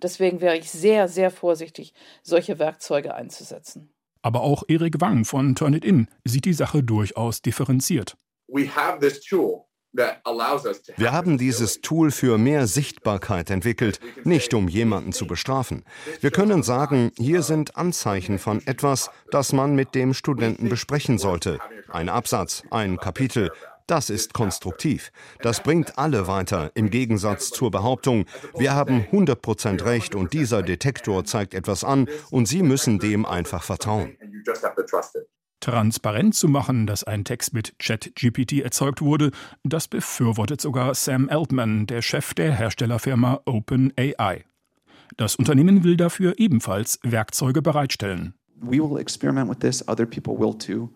Deswegen 0.00 0.40
wäre 0.40 0.56
ich 0.56 0.70
sehr, 0.70 1.08
sehr 1.08 1.30
vorsichtig, 1.30 1.92
solche 2.22 2.58
Werkzeuge 2.58 3.14
einzusetzen. 3.14 3.90
Aber 4.22 4.42
auch 4.42 4.62
Erik 4.68 5.00
Wang 5.00 5.24
von 5.24 5.54
Turnitin 5.56 6.08
sieht 6.24 6.44
die 6.44 6.52
Sache 6.52 6.82
durchaus 6.82 7.42
differenziert. 7.42 8.16
We 8.46 8.68
have 8.68 9.00
this 9.00 9.20
tool 9.20 9.64
wir 9.94 11.12
haben 11.12 11.36
dieses 11.36 11.80
Tool 11.82 12.10
für 12.10 12.38
mehr 12.38 12.66
Sichtbarkeit 12.66 13.50
entwickelt, 13.50 14.00
nicht 14.24 14.54
um 14.54 14.68
jemanden 14.68 15.12
zu 15.12 15.26
bestrafen. 15.26 15.84
Wir 16.20 16.30
können 16.30 16.62
sagen, 16.62 17.12
hier 17.18 17.42
sind 17.42 17.76
Anzeichen 17.76 18.38
von 18.38 18.66
etwas, 18.66 19.10
das 19.30 19.52
man 19.52 19.74
mit 19.74 19.94
dem 19.94 20.14
Studenten 20.14 20.70
besprechen 20.70 21.18
sollte. 21.18 21.58
Ein 21.88 22.08
Absatz, 22.08 22.62
ein 22.70 22.96
Kapitel. 22.96 23.50
Das 23.86 24.08
ist 24.08 24.32
konstruktiv. 24.32 25.10
Das 25.40 25.62
bringt 25.62 25.98
alle 25.98 26.26
weiter, 26.26 26.70
im 26.74 26.88
Gegensatz 26.88 27.50
zur 27.50 27.70
Behauptung, 27.70 28.26
wir 28.56 28.74
haben 28.74 29.04
100% 29.12 29.84
Recht 29.84 30.14
und 30.14 30.32
dieser 30.32 30.62
Detektor 30.62 31.24
zeigt 31.24 31.52
etwas 31.52 31.84
an 31.84 32.08
und 32.30 32.46
Sie 32.46 32.62
müssen 32.62 32.98
dem 32.98 33.26
einfach 33.26 33.62
vertrauen 33.62 34.16
transparent 35.62 36.34
zu 36.34 36.48
machen, 36.48 36.86
dass 36.86 37.04
ein 37.04 37.24
Text 37.24 37.54
mit 37.54 37.74
ChatGPT 37.78 38.60
erzeugt 38.60 39.00
wurde, 39.00 39.30
das 39.64 39.88
befürwortet 39.88 40.60
sogar 40.60 40.94
Sam 40.94 41.28
Altman, 41.30 41.86
der 41.86 42.02
Chef 42.02 42.34
der 42.34 42.52
Herstellerfirma 42.52 43.40
OpenAI. 43.46 44.44
Das 45.16 45.36
Unternehmen 45.36 45.84
will 45.84 45.96
dafür 45.96 46.34
ebenfalls 46.38 46.98
Werkzeuge 47.02 47.62
bereitstellen. 47.62 48.34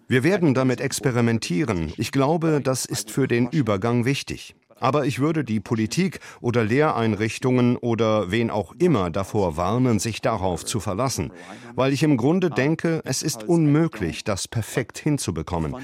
Wir 0.09 0.25
werden 0.25 0.55
damit 0.55 0.81
experimentieren. 0.81 1.93
Ich 1.97 2.13
glaube, 2.13 2.61
das 2.63 2.85
ist 2.85 3.11
für 3.11 3.27
den 3.27 3.49
Übergang 3.49 4.05
wichtig. 4.05 4.55
Aber 4.79 5.07
ich 5.07 5.19
würde 5.19 5.45
die 5.45 5.61
Politik 5.61 6.21
oder 6.41 6.65
Lehreinrichtungen 6.65 7.77
oder 7.77 8.31
wen 8.31 8.51
auch 8.51 8.75
immer 8.79 9.11
davor 9.11 9.57
warnen, 9.57 9.99
sich 9.99 10.21
darauf 10.21 10.65
zu 10.65 10.81
verlassen, 10.81 11.33
weil 11.75 11.93
ich 11.93 12.03
im 12.03 12.17
Grunde 12.17 12.51
denke, 12.51 13.01
es 13.05 13.23
ist 13.23 13.45
unmöglich, 13.45 14.25
das 14.25 14.49
perfekt 14.49 14.99
hinzubekommen. 14.99 15.75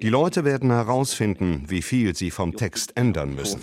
Die 0.00 0.08
Leute 0.08 0.44
werden 0.44 0.70
herausfinden, 0.70 1.64
wie 1.68 1.82
viel 1.82 2.16
sie 2.16 2.30
vom 2.30 2.56
Text 2.56 2.96
ändern 2.96 3.34
müssen. 3.34 3.60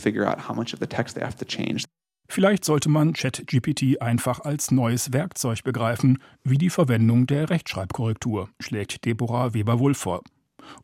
Vielleicht 2.28 2.66
sollte 2.66 2.90
man 2.90 3.14
ChatGPT 3.14 4.02
einfach 4.02 4.40
als 4.42 4.72
neues 4.72 5.14
Werkzeug 5.14 5.64
begreifen, 5.64 6.18
wie 6.44 6.58
die 6.58 6.72
Verwendung 6.72 7.28
der 7.28 7.50
Rechtschreibkorrektur, 7.50 8.50
schlägt 8.60 9.06
Deborah 9.06 9.54
Weber-Wulff 9.54 9.98
vor. 9.98 10.22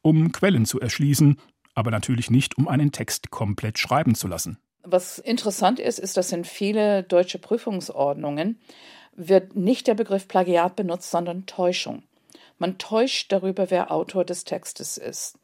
Um 0.03 0.31
Quellen 0.31 0.65
zu 0.65 0.79
erschließen, 0.79 1.37
aber 1.75 1.91
natürlich 1.91 2.29
nicht, 2.29 2.57
um 2.57 2.67
einen 2.67 2.91
Text 2.91 3.31
komplett 3.31 3.79
schreiben 3.79 4.15
zu 4.15 4.27
lassen. 4.27 4.57
Was 4.83 5.19
interessant 5.19 5.79
ist, 5.79 5.99
ist, 5.99 6.17
dass 6.17 6.31
in 6.31 6.43
viele 6.43 7.03
deutsche 7.03 7.37
Prüfungsordnungen 7.37 8.59
wird 9.15 9.55
nicht 9.55 9.87
der 9.87 9.93
Begriff 9.93 10.27
Plagiat 10.27 10.75
benutzt, 10.75 11.11
sondern 11.11 11.45
Täuschung. 11.45 12.03
Man 12.57 12.77
täuscht 12.77 13.31
darüber, 13.31 13.69
wer 13.69 13.91
Autor 13.91 14.23
des 14.25 14.43
Textes 14.43 14.97
ist. 14.97 15.37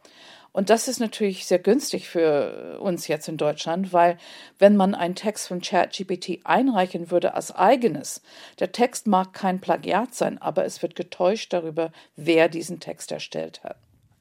Und 0.51 0.71
das 0.71 0.87
ist 0.87 0.99
natürlich 0.99 1.45
sehr 1.45 1.59
günstig 1.59 2.07
für 2.09 2.79
uns 2.79 3.07
jetzt 3.07 3.27
in 3.27 3.37
Deutschland, 3.37 3.93
weil 3.93 4.17
wenn 4.57 4.75
man 4.75 4.95
einen 4.95 5.13
Text 5.13 5.47
von 5.47 5.61
ChatGPT 5.61 6.39
einreichen 6.45 7.11
würde 7.11 7.35
als 7.35 7.51
eigenes, 7.55 8.23
der 8.59 8.71
Text 8.71 9.05
mag 9.05 9.33
kein 9.33 9.61
Plagiat 9.61 10.15
sein, 10.15 10.41
aber 10.41 10.65
es 10.65 10.81
wird 10.81 10.95
getäuscht 10.95 11.53
darüber, 11.53 11.91
wer 12.15 12.49
diesen 12.49 12.79
Text 12.79 13.11
erstellt 13.11 13.63
hat. 13.63 13.77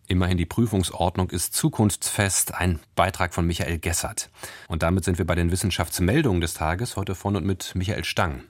Immerhin 0.08 0.38
die 0.38 0.46
Prüfungsordnung 0.46 1.30
ist 1.30 1.54
zukunftsfest. 1.54 2.54
Ein 2.54 2.78
Beitrag 2.94 3.34
von 3.34 3.46
Michael 3.46 3.78
Gessert. 3.78 4.30
Und 4.68 4.84
damit 4.84 5.04
sind 5.04 5.18
wir 5.18 5.26
bei 5.26 5.34
den 5.34 5.50
Wissenschaftsmeldungen 5.50 6.40
des 6.40 6.54
Tages. 6.54 6.96
Heute 6.96 7.16
von 7.16 7.34
und 7.34 7.44
mit 7.44 7.74
Michael 7.74 8.04
Stang. 8.04 8.42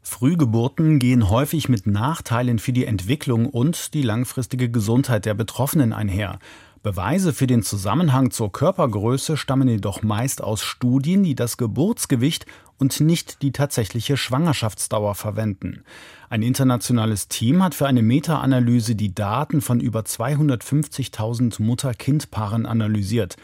Frühgeburten 0.00 0.98
gehen 0.98 1.28
häufig 1.28 1.68
mit 1.68 1.86
Nachteilen 1.86 2.58
für 2.58 2.72
die 2.72 2.86
Entwicklung 2.86 3.46
und 3.46 3.92
die 3.92 4.02
langfristige 4.02 4.70
Gesundheit 4.70 5.26
der 5.26 5.34
Betroffenen 5.34 5.92
einher. 5.92 6.38
Beweise 6.82 7.32
für 7.32 7.46
den 7.46 7.62
Zusammenhang 7.62 8.30
zur 8.30 8.52
Körpergröße 8.52 9.38
stammen 9.38 9.68
jedoch 9.68 10.02
meist 10.02 10.42
aus 10.42 10.62
Studien, 10.62 11.22
die 11.22 11.34
das 11.34 11.56
Geburtsgewicht 11.56 12.44
und 12.78 13.00
nicht 13.00 13.42
die 13.42 13.52
tatsächliche 13.52 14.16
Schwangerschaftsdauer 14.16 15.14
verwenden. 15.14 15.84
Ein 16.28 16.42
internationales 16.42 17.28
Team 17.28 17.62
hat 17.62 17.74
für 17.74 17.86
eine 17.86 18.02
Meta-Analyse 18.02 18.96
die 18.96 19.14
Daten 19.14 19.60
von 19.60 19.80
über 19.80 20.00
250.000 20.00 21.62
Mutter-Kind-Paaren 21.62 22.66
analysiert. 22.66 23.36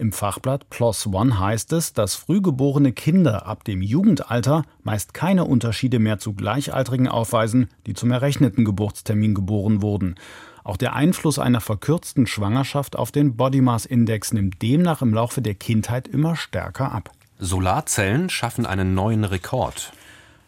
Im 0.00 0.12
Fachblatt 0.12 0.70
PLOS 0.70 1.08
ONE 1.08 1.40
heißt 1.40 1.72
es, 1.72 1.92
dass 1.92 2.14
frühgeborene 2.14 2.92
Kinder 2.92 3.46
ab 3.46 3.64
dem 3.64 3.82
Jugendalter 3.82 4.62
meist 4.84 5.12
keine 5.12 5.44
Unterschiede 5.44 5.98
mehr 5.98 6.20
zu 6.20 6.34
Gleichaltrigen 6.34 7.08
aufweisen, 7.08 7.68
die 7.86 7.94
zum 7.94 8.12
errechneten 8.12 8.64
Geburtstermin 8.64 9.34
geboren 9.34 9.82
wurden. 9.82 10.14
Auch 10.62 10.76
der 10.76 10.94
Einfluss 10.94 11.40
einer 11.40 11.60
verkürzten 11.60 12.28
Schwangerschaft 12.28 12.94
auf 12.94 13.10
den 13.10 13.36
Body 13.36 13.60
Mass 13.60 13.86
Index 13.86 14.32
nimmt 14.32 14.62
demnach 14.62 15.02
im 15.02 15.12
Laufe 15.12 15.42
der 15.42 15.54
Kindheit 15.54 16.06
immer 16.06 16.36
stärker 16.36 16.92
ab. 16.92 17.10
Solarzellen 17.40 18.30
schaffen 18.30 18.66
einen 18.66 18.94
neuen 18.94 19.22
Rekord. 19.22 19.92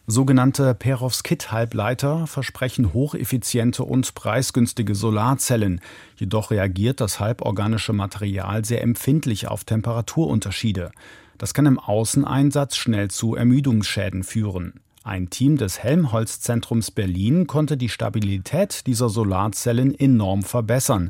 Sogenannte 0.07 0.73
Perovskit-Halbleiter 0.73 2.27
versprechen 2.27 2.91
hocheffiziente 2.91 3.85
und 3.85 4.13
preisgünstige 4.13 4.93
Solarzellen. 4.93 5.79
Jedoch 6.17 6.51
reagiert 6.51 6.99
das 6.99 7.21
halborganische 7.21 7.93
Material 7.93 8.65
sehr 8.65 8.81
empfindlich 8.81 9.47
auf 9.47 9.63
Temperaturunterschiede. 9.63 10.91
Das 11.37 11.53
kann 11.53 11.65
im 11.65 11.79
Außeneinsatz 11.79 12.75
schnell 12.75 13.09
zu 13.09 13.35
Ermüdungsschäden 13.35 14.23
führen. 14.23 14.73
Ein 15.05 15.29
Team 15.29 15.55
des 15.55 15.81
Helmholtz-Zentrums 15.81 16.91
Berlin 16.91 17.47
konnte 17.47 17.77
die 17.77 17.89
Stabilität 17.89 18.85
dieser 18.85 19.07
Solarzellen 19.07 19.97
enorm 19.97 20.43
verbessern. 20.43 21.09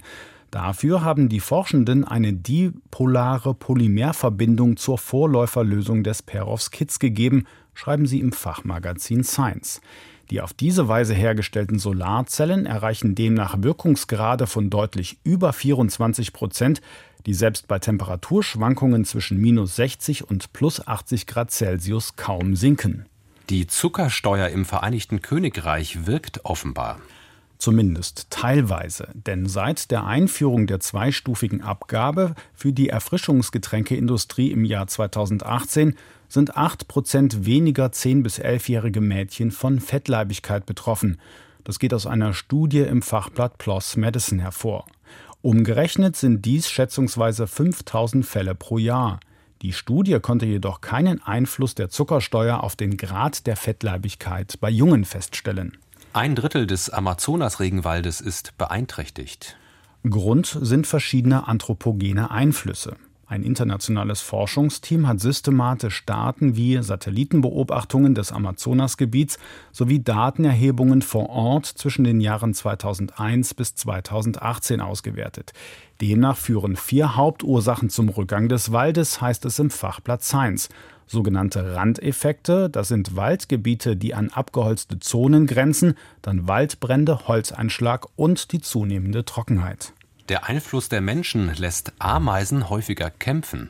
Dafür 0.52 1.02
haben 1.02 1.30
die 1.30 1.40
Forschenden 1.40 2.04
eine 2.04 2.34
dipolare 2.34 3.54
Polymerverbindung 3.54 4.76
zur 4.76 4.98
Vorläuferlösung 4.98 6.04
des 6.04 6.22
Perovskits 6.22 7.00
gegeben, 7.00 7.46
schreiben 7.74 8.06
sie 8.06 8.20
im 8.20 8.34
Fachmagazin 8.34 9.24
Science. 9.24 9.80
Die 10.30 10.42
auf 10.42 10.54
diese 10.54 10.90
Weise 10.90 11.14
hergestellten 11.14 11.80
Solarzellen 11.80 12.66
erreichen 12.66 13.16
demnach 13.16 13.56
Wirkungsgrade 13.62 14.46
von 14.46 14.70
deutlich 14.70 15.20
über 15.24 15.54
24 15.54 16.34
Prozent, 16.34 16.82
die 17.26 17.34
selbst 17.34 17.70
bei 17.70 17.80
Temperaturschwankungen 17.80 19.06
zwischen 19.06 19.40
minus 19.40 19.78
60 19.78 20.30
und 20.30 20.52
plus 20.52 20.86
80 20.86 21.28
Grad 21.28 21.52
Celsius 21.52 22.18
kaum 22.18 22.58
sinken. 22.58 23.06
Die 23.50 23.68
Zuckersteuer 23.68 24.50
im 24.50 24.66
Vereinigten 24.66 25.22
Königreich 25.22 26.06
wirkt 26.06 26.44
offenbar. 26.44 27.00
Zumindest 27.62 28.32
teilweise, 28.32 29.10
denn 29.14 29.46
seit 29.46 29.92
der 29.92 30.04
Einführung 30.08 30.66
der 30.66 30.80
zweistufigen 30.80 31.62
Abgabe 31.62 32.34
für 32.56 32.74
die 32.74 32.90
Erfrischungsgetränkeindustrie 32.90 34.50
im 34.50 34.66
Jahr 34.66 34.88
2018 34.88 35.94
sind 36.28 36.58
8 36.58 36.88
Prozent 36.88 37.46
weniger 37.46 37.86
10- 37.86 38.24
bis 38.24 38.40
11-jährige 38.40 39.00
Mädchen 39.00 39.52
von 39.52 39.80
Fettleibigkeit 39.80 40.66
betroffen. 40.66 41.20
Das 41.64 41.78
geht 41.78 41.94
aus 41.94 42.08
einer 42.08 42.34
Studie 42.34 42.80
im 42.80 43.04
Fachblatt 43.04 43.60
PLOS 43.60 43.96
Medicine 43.96 44.42
hervor. 44.42 44.88
Umgerechnet 45.44 46.16
sind 46.16 46.44
dies 46.44 46.68
schätzungsweise 46.68 47.46
5000 47.46 48.26
Fälle 48.26 48.56
pro 48.56 48.80
Jahr. 48.80 49.20
Die 49.62 49.74
Studie 49.74 50.20
konnte 50.20 50.48
jedoch 50.48 50.82
keinen 50.82 51.22
Einfluss 51.22 51.76
der 51.76 51.90
Zuckersteuer 51.90 52.64
auf 52.64 52.76
den 52.76 52.98
Grad 52.98 53.46
der 53.46 53.56
Fettleibigkeit 53.56 54.60
bei 54.60 54.72
Jungen 54.72 55.06
feststellen. 55.06 55.78
Ein 56.14 56.36
Drittel 56.36 56.68
des 56.68 56.90
Amazonas-Regenwaldes 56.90 58.20
ist 58.20 58.58
beeinträchtigt. 58.58 59.56
Grund 60.04 60.58
sind 60.62 60.86
verschiedene 60.86 61.48
anthropogene 61.48 62.32
Einflüsse. 62.32 62.98
Ein 63.28 63.44
internationales 63.44 64.20
Forschungsteam 64.20 65.08
hat 65.08 65.22
systematisch 65.22 66.06
Daten 66.06 66.58
wie 66.58 66.84
Satellitenbeobachtungen 66.84 68.14
des 68.14 68.34
Amazonasgebiets 68.34 69.40
sowie 69.72 70.04
Datenerhebungen 70.04 71.02
vor 71.02 71.30
Ort 71.30 71.66
zwischen 71.66 72.04
den 72.04 72.20
Jahren 72.20 72.54
2001 72.54 73.54
bis 73.54 73.76
2018 73.76 74.82
ausgewertet. 74.82 75.54
Demnach 76.02 76.36
führen 76.36 76.76
vier 76.76 77.16
Hauptursachen 77.16 77.90
zum 77.90 78.10
Rückgang 78.10 78.50
des 78.50 78.74
Waldes, 78.74 79.22
heißt 79.22 79.46
es 79.46 79.60
im 79.60 79.70
Fachblatt 79.70 80.26
Science 80.26 80.68
sogenannte 81.12 81.76
Randeffekte. 81.76 82.70
Das 82.70 82.88
sind 82.88 83.16
Waldgebiete, 83.16 83.96
die 83.96 84.16
an 84.16 84.30
abgeholzte 84.30 85.00
Zonen 85.00 85.46
grenzen, 85.46 85.96
dann 86.22 86.48
Waldbrände, 86.48 87.28
Holzeinschlag 87.28 88.08
und 88.16 88.52
die 88.52 88.62
zunehmende 88.62 89.26
Trockenheit. 89.26 89.94
Der 90.30 90.48
Einfluss 90.48 90.90
der 90.90 91.02
Menschen 91.02 91.54
lässt 91.56 91.94
Ameisen 92.00 92.70
häufiger 92.70 93.10
kämpfen. 93.10 93.70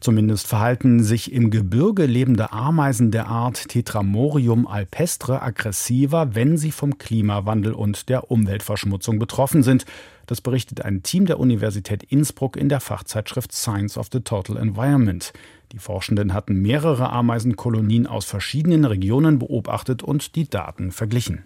Zumindest 0.00 0.46
verhalten 0.46 1.02
sich 1.02 1.30
im 1.30 1.50
Gebirge 1.50 2.06
lebende 2.06 2.52
Ameisen 2.52 3.10
der 3.10 3.26
Art 3.26 3.68
Tetramorium 3.68 4.66
alpestre 4.66 5.42
aggressiver, 5.42 6.34
wenn 6.34 6.56
sie 6.56 6.72
vom 6.72 6.96
Klimawandel 6.96 7.74
und 7.74 8.08
der 8.08 8.30
Umweltverschmutzung 8.30 9.18
betroffen 9.18 9.62
sind. 9.62 9.84
Das 10.26 10.40
berichtet 10.40 10.82
ein 10.82 11.02
Team 11.02 11.26
der 11.26 11.38
Universität 11.38 12.02
Innsbruck 12.02 12.56
in 12.56 12.70
der 12.70 12.80
Fachzeitschrift 12.80 13.52
Science 13.52 13.98
of 13.98 14.08
the 14.10 14.20
Total 14.20 14.56
Environment. 14.56 15.34
Die 15.72 15.78
Forschenden 15.78 16.32
hatten 16.32 16.62
mehrere 16.62 17.10
Ameisenkolonien 17.10 18.06
aus 18.06 18.24
verschiedenen 18.24 18.86
Regionen 18.86 19.38
beobachtet 19.38 20.02
und 20.02 20.34
die 20.34 20.48
Daten 20.48 20.92
verglichen. 20.92 21.44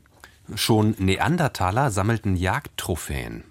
Schon 0.54 0.94
Neandertaler 0.98 1.90
sammelten 1.90 2.36
Jagdtrophäen. 2.36 3.42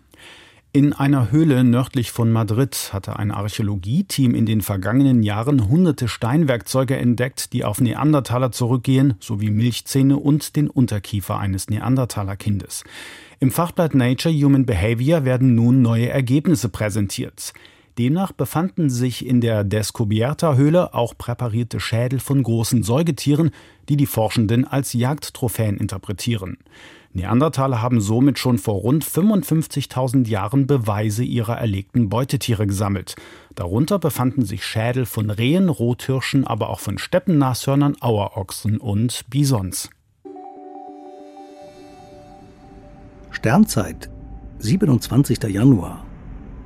In 0.76 0.92
einer 0.92 1.30
Höhle 1.30 1.64
nördlich 1.64 2.12
von 2.12 2.32
Madrid 2.32 2.90
hatte 2.94 3.20
ein 3.20 3.30
Archäologieteam 3.30 4.34
in 4.34 4.48
den 4.48 4.64
vergangenen 4.64 5.22
Jahren 5.22 5.70
hunderte 5.70 6.08
Steinwerkzeuge 6.08 6.98
entdeckt, 6.98 7.54
die 7.54 7.64
auf 7.64 7.80
Neandertaler 7.80 8.52
zurückgehen, 8.52 9.14
sowie 9.20 9.52
Milchzähne 9.52 10.18
und 10.18 10.56
den 10.56 10.72
Unterkiefer 10.72 11.38
eines 11.38 11.70
Neandertalerkindes. 11.70 12.86
Im 13.40 13.52
Fachblatt 13.52 13.94
Nature 13.94 14.34
Human 14.34 14.66
Behavior 14.66 15.26
werden 15.26 15.54
nun 15.54 15.84
neue 15.84 16.10
Ergebnisse 16.10 16.70
präsentiert. 16.70 17.54
Demnach 18.00 18.32
befanden 18.32 18.90
sich 18.90 19.28
in 19.28 19.42
der 19.42 19.64
Descubierta-Höhle 19.64 20.96
auch 20.96 21.16
präparierte 21.16 21.80
Schädel 21.80 22.20
von 22.20 22.42
großen 22.42 22.82
Säugetieren, 22.82 23.52
die 23.90 23.98
die 23.98 24.08
Forschenden 24.08 24.66
als 24.66 24.94
Jagdtrophäen 24.94 25.78
interpretieren. 25.78 26.58
Neandertaler 27.14 27.82
haben 27.82 28.02
somit 28.02 28.40
schon 28.40 28.58
vor 28.58 28.76
rund 28.76 29.06
55.000 29.06 30.28
Jahren 30.28 30.68
Beweise 30.68 31.24
ihrer 31.24 31.58
erlegten 31.58 32.10
Beutetiere 32.10 32.68
gesammelt. 32.68 33.16
Darunter 33.56 34.00
befanden 34.00 34.46
sich 34.46 34.66
Schädel 34.66 35.06
von 35.06 35.30
Rehen, 35.30 35.70
Rothirschen, 35.70 36.46
aber 36.46 36.70
auch 36.70 36.80
von 36.80 36.98
Steppennashörnern, 36.98 37.96
Auerochsen 38.02 38.80
und 38.80 39.26
Bisons. 39.30 39.90
Sternzeit, 43.32 44.10
27. 44.60 45.44
Januar 45.44 46.06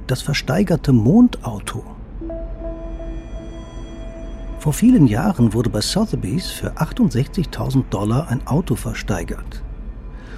das 0.08 0.22
versteigerte 0.22 0.94
Mondauto. 0.94 1.84
Vor 4.60 4.74
vielen 4.74 5.08
Jahren 5.08 5.54
wurde 5.54 5.70
bei 5.70 5.82
Sotheby's 5.82 6.50
für 6.50 6.72
68.000 6.78 7.90
Dollar 7.90 8.30
ein 8.30 8.46
Auto 8.48 8.76
versteigert. 8.76 9.64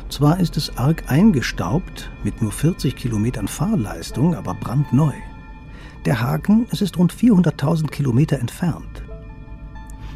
Zwar 0.09 0.39
ist 0.39 0.57
es 0.57 0.75
arg 0.75 1.03
eingestaubt, 1.07 2.09
mit 2.23 2.41
nur 2.41 2.51
40 2.51 2.95
Kilometern 2.95 3.47
Fahrleistung, 3.47 4.33
aber 4.33 4.55
brandneu. 4.55 5.13
Der 6.05 6.19
Haken, 6.19 6.65
es 6.71 6.81
ist 6.81 6.97
rund 6.97 7.13
400.000 7.13 7.87
Kilometer 7.89 8.39
entfernt. 8.39 9.03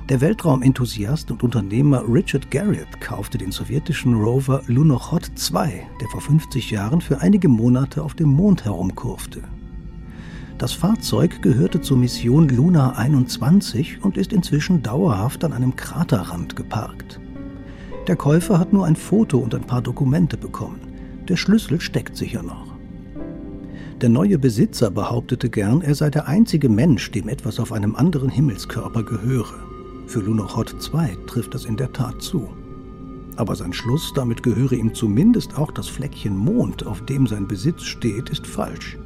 Der 0.10 0.20
Weltraumenthusiast 0.20 1.30
und 1.30 1.44
Unternehmer 1.44 2.04
Richard 2.10 2.50
Garriott 2.50 3.00
kaufte 3.00 3.38
den 3.38 3.52
sowjetischen 3.52 4.16
Rover 4.16 4.64
Lunokhod 4.66 5.32
2, 5.36 5.88
der 6.02 6.08
vor 6.10 6.22
50 6.22 6.72
Jahren 6.72 7.00
für 7.00 7.22
einige 7.22 7.48
Monate 7.48 8.04
auf 8.04 8.16
dem 8.16 8.30
Mond 8.30 8.66
herumkurfte. 8.66 9.44
Das 10.58 10.74
Fahrzeug 10.74 11.42
gehörte 11.44 11.82
zur 11.82 11.98
Mission 11.98 12.50
Luna 12.50 12.94
21 12.96 14.04
und 14.04 14.18
ist 14.18 14.34
inzwischen 14.34 14.82
dauerhaft 14.82 15.44
an 15.44 15.54
einem 15.54 15.76
Kraterrand 15.76 16.56
geparkt. 16.56 17.20
Der 18.08 18.18
Käufer 18.18 18.60
hat 18.60 18.74
nur 18.74 18.86
ein 18.86 18.98
Foto 18.98 19.38
und 19.38 19.56
ein 19.56 19.64
paar 19.64 19.82
Dokumente 19.82 20.36
bekommen. 20.36 20.82
Der 21.30 21.38
Schlüssel 21.38 21.80
steckt 21.80 22.18
sicher 22.18 22.44
noch. 22.44 22.74
Der 24.02 24.10
neue 24.10 24.38
Besitzer 24.38 24.92
behauptete 24.92 25.50
gern, 25.50 25.82
er 25.82 25.96
sei 25.96 26.10
der 26.10 26.28
einzige 26.28 26.68
Mensch, 26.68 27.12
dem 27.12 27.30
etwas 27.30 27.62
auf 27.62 27.72
einem 27.72 27.96
anderen 27.96 28.28
Himmelskörper 28.28 29.04
gehöre. 29.04 29.56
Für 30.08 30.20
Lunokhod 30.20 30.76
2 30.82 31.18
trifft 31.28 31.54
das 31.54 31.64
in 31.64 31.78
der 31.78 31.94
Tat 31.94 32.22
zu. 32.22 32.50
Aber 33.38 33.56
sein 33.56 33.72
Schluss, 33.72 34.12
damit 34.14 34.44
gehöre 34.44 34.74
ihm 34.74 34.94
zumindest 34.94 35.58
auch 35.58 35.72
das 35.72 35.88
Fleckchen 35.88 36.36
Mond, 36.36 36.86
auf 36.86 37.06
dem 37.06 37.26
sein 37.26 37.48
Besitz 37.48 37.84
steht, 37.84 38.30
ist 38.30 38.46
falsch. 38.46 38.98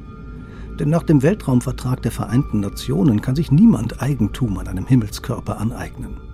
Denn 0.80 0.90
nach 0.90 1.04
dem 1.04 1.22
Weltraumvertrag 1.22 2.02
der 2.02 2.12
Vereinten 2.12 2.58
Nationen 2.58 3.20
kann 3.20 3.36
sich 3.36 3.52
niemand 3.52 4.02
Eigentum 4.02 4.58
an 4.58 4.66
einem 4.66 4.88
Himmelskörper 4.88 5.60
aneignen. 5.60 6.27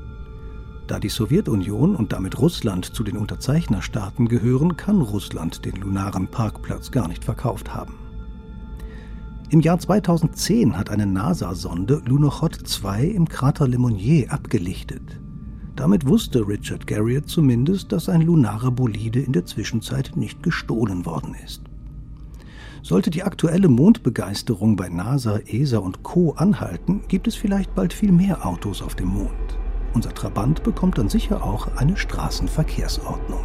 Da 0.86 1.00
die 1.00 1.08
Sowjetunion 1.08 1.96
und 1.96 2.12
damit 2.12 2.38
Russland 2.38 2.84
zu 2.84 3.04
den 3.04 3.16
Unterzeichnerstaaten 3.16 4.28
gehören, 4.28 4.76
kann 4.76 5.00
Russland 5.00 5.64
den 5.64 5.76
lunaren 5.76 6.28
Parkplatz 6.28 6.90
gar 6.90 7.08
nicht 7.08 7.24
verkauft 7.24 7.74
haben. 7.74 7.94
Im 9.48 9.60
Jahr 9.60 9.78
2010 9.78 10.76
hat 10.76 10.90
eine 10.90 11.06
NASA-Sonde 11.06 12.02
Lunokhod 12.04 12.54
2 12.54 13.04
im 13.04 13.28
Krater 13.28 13.66
Le 13.66 13.78
Monnier 13.78 14.32
abgelichtet. 14.32 15.20
Damit 15.76 16.06
wusste 16.06 16.46
Richard 16.46 16.86
Garriott 16.86 17.28
zumindest, 17.28 17.90
dass 17.92 18.08
ein 18.08 18.22
lunarer 18.22 18.70
Bolide 18.70 19.20
in 19.20 19.32
der 19.32 19.46
Zwischenzeit 19.46 20.12
nicht 20.16 20.42
gestohlen 20.42 21.06
worden 21.06 21.34
ist. 21.44 21.62
Sollte 22.82 23.10
die 23.10 23.22
aktuelle 23.22 23.68
Mondbegeisterung 23.68 24.76
bei 24.76 24.88
NASA, 24.90 25.38
ESA 25.46 25.78
und 25.78 26.02
Co. 26.02 26.32
anhalten, 26.32 27.02
gibt 27.08 27.26
es 27.26 27.34
vielleicht 27.34 27.74
bald 27.74 27.92
viel 27.94 28.12
mehr 28.12 28.46
Autos 28.46 28.82
auf 28.82 28.94
dem 28.94 29.08
Mond. 29.08 29.58
Unser 29.94 30.12
Trabant 30.12 30.64
bekommt 30.64 30.98
dann 30.98 31.08
sicher 31.08 31.44
auch 31.44 31.76
eine 31.76 31.96
Straßenverkehrsordnung. 31.96 33.44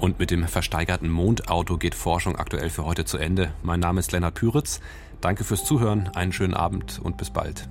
Und 0.00 0.18
mit 0.18 0.30
dem 0.30 0.46
versteigerten 0.46 1.08
Mondauto 1.08 1.76
geht 1.76 1.94
Forschung 1.94 2.36
aktuell 2.36 2.70
für 2.70 2.84
heute 2.84 3.04
zu 3.04 3.18
Ende. 3.18 3.52
Mein 3.62 3.80
Name 3.80 4.00
ist 4.00 4.12
Lennart 4.12 4.34
Püritz. 4.34 4.80
Danke 5.20 5.44
fürs 5.44 5.64
Zuhören, 5.64 6.10
einen 6.14 6.32
schönen 6.32 6.54
Abend 6.54 7.00
und 7.02 7.16
bis 7.16 7.30
bald. 7.30 7.68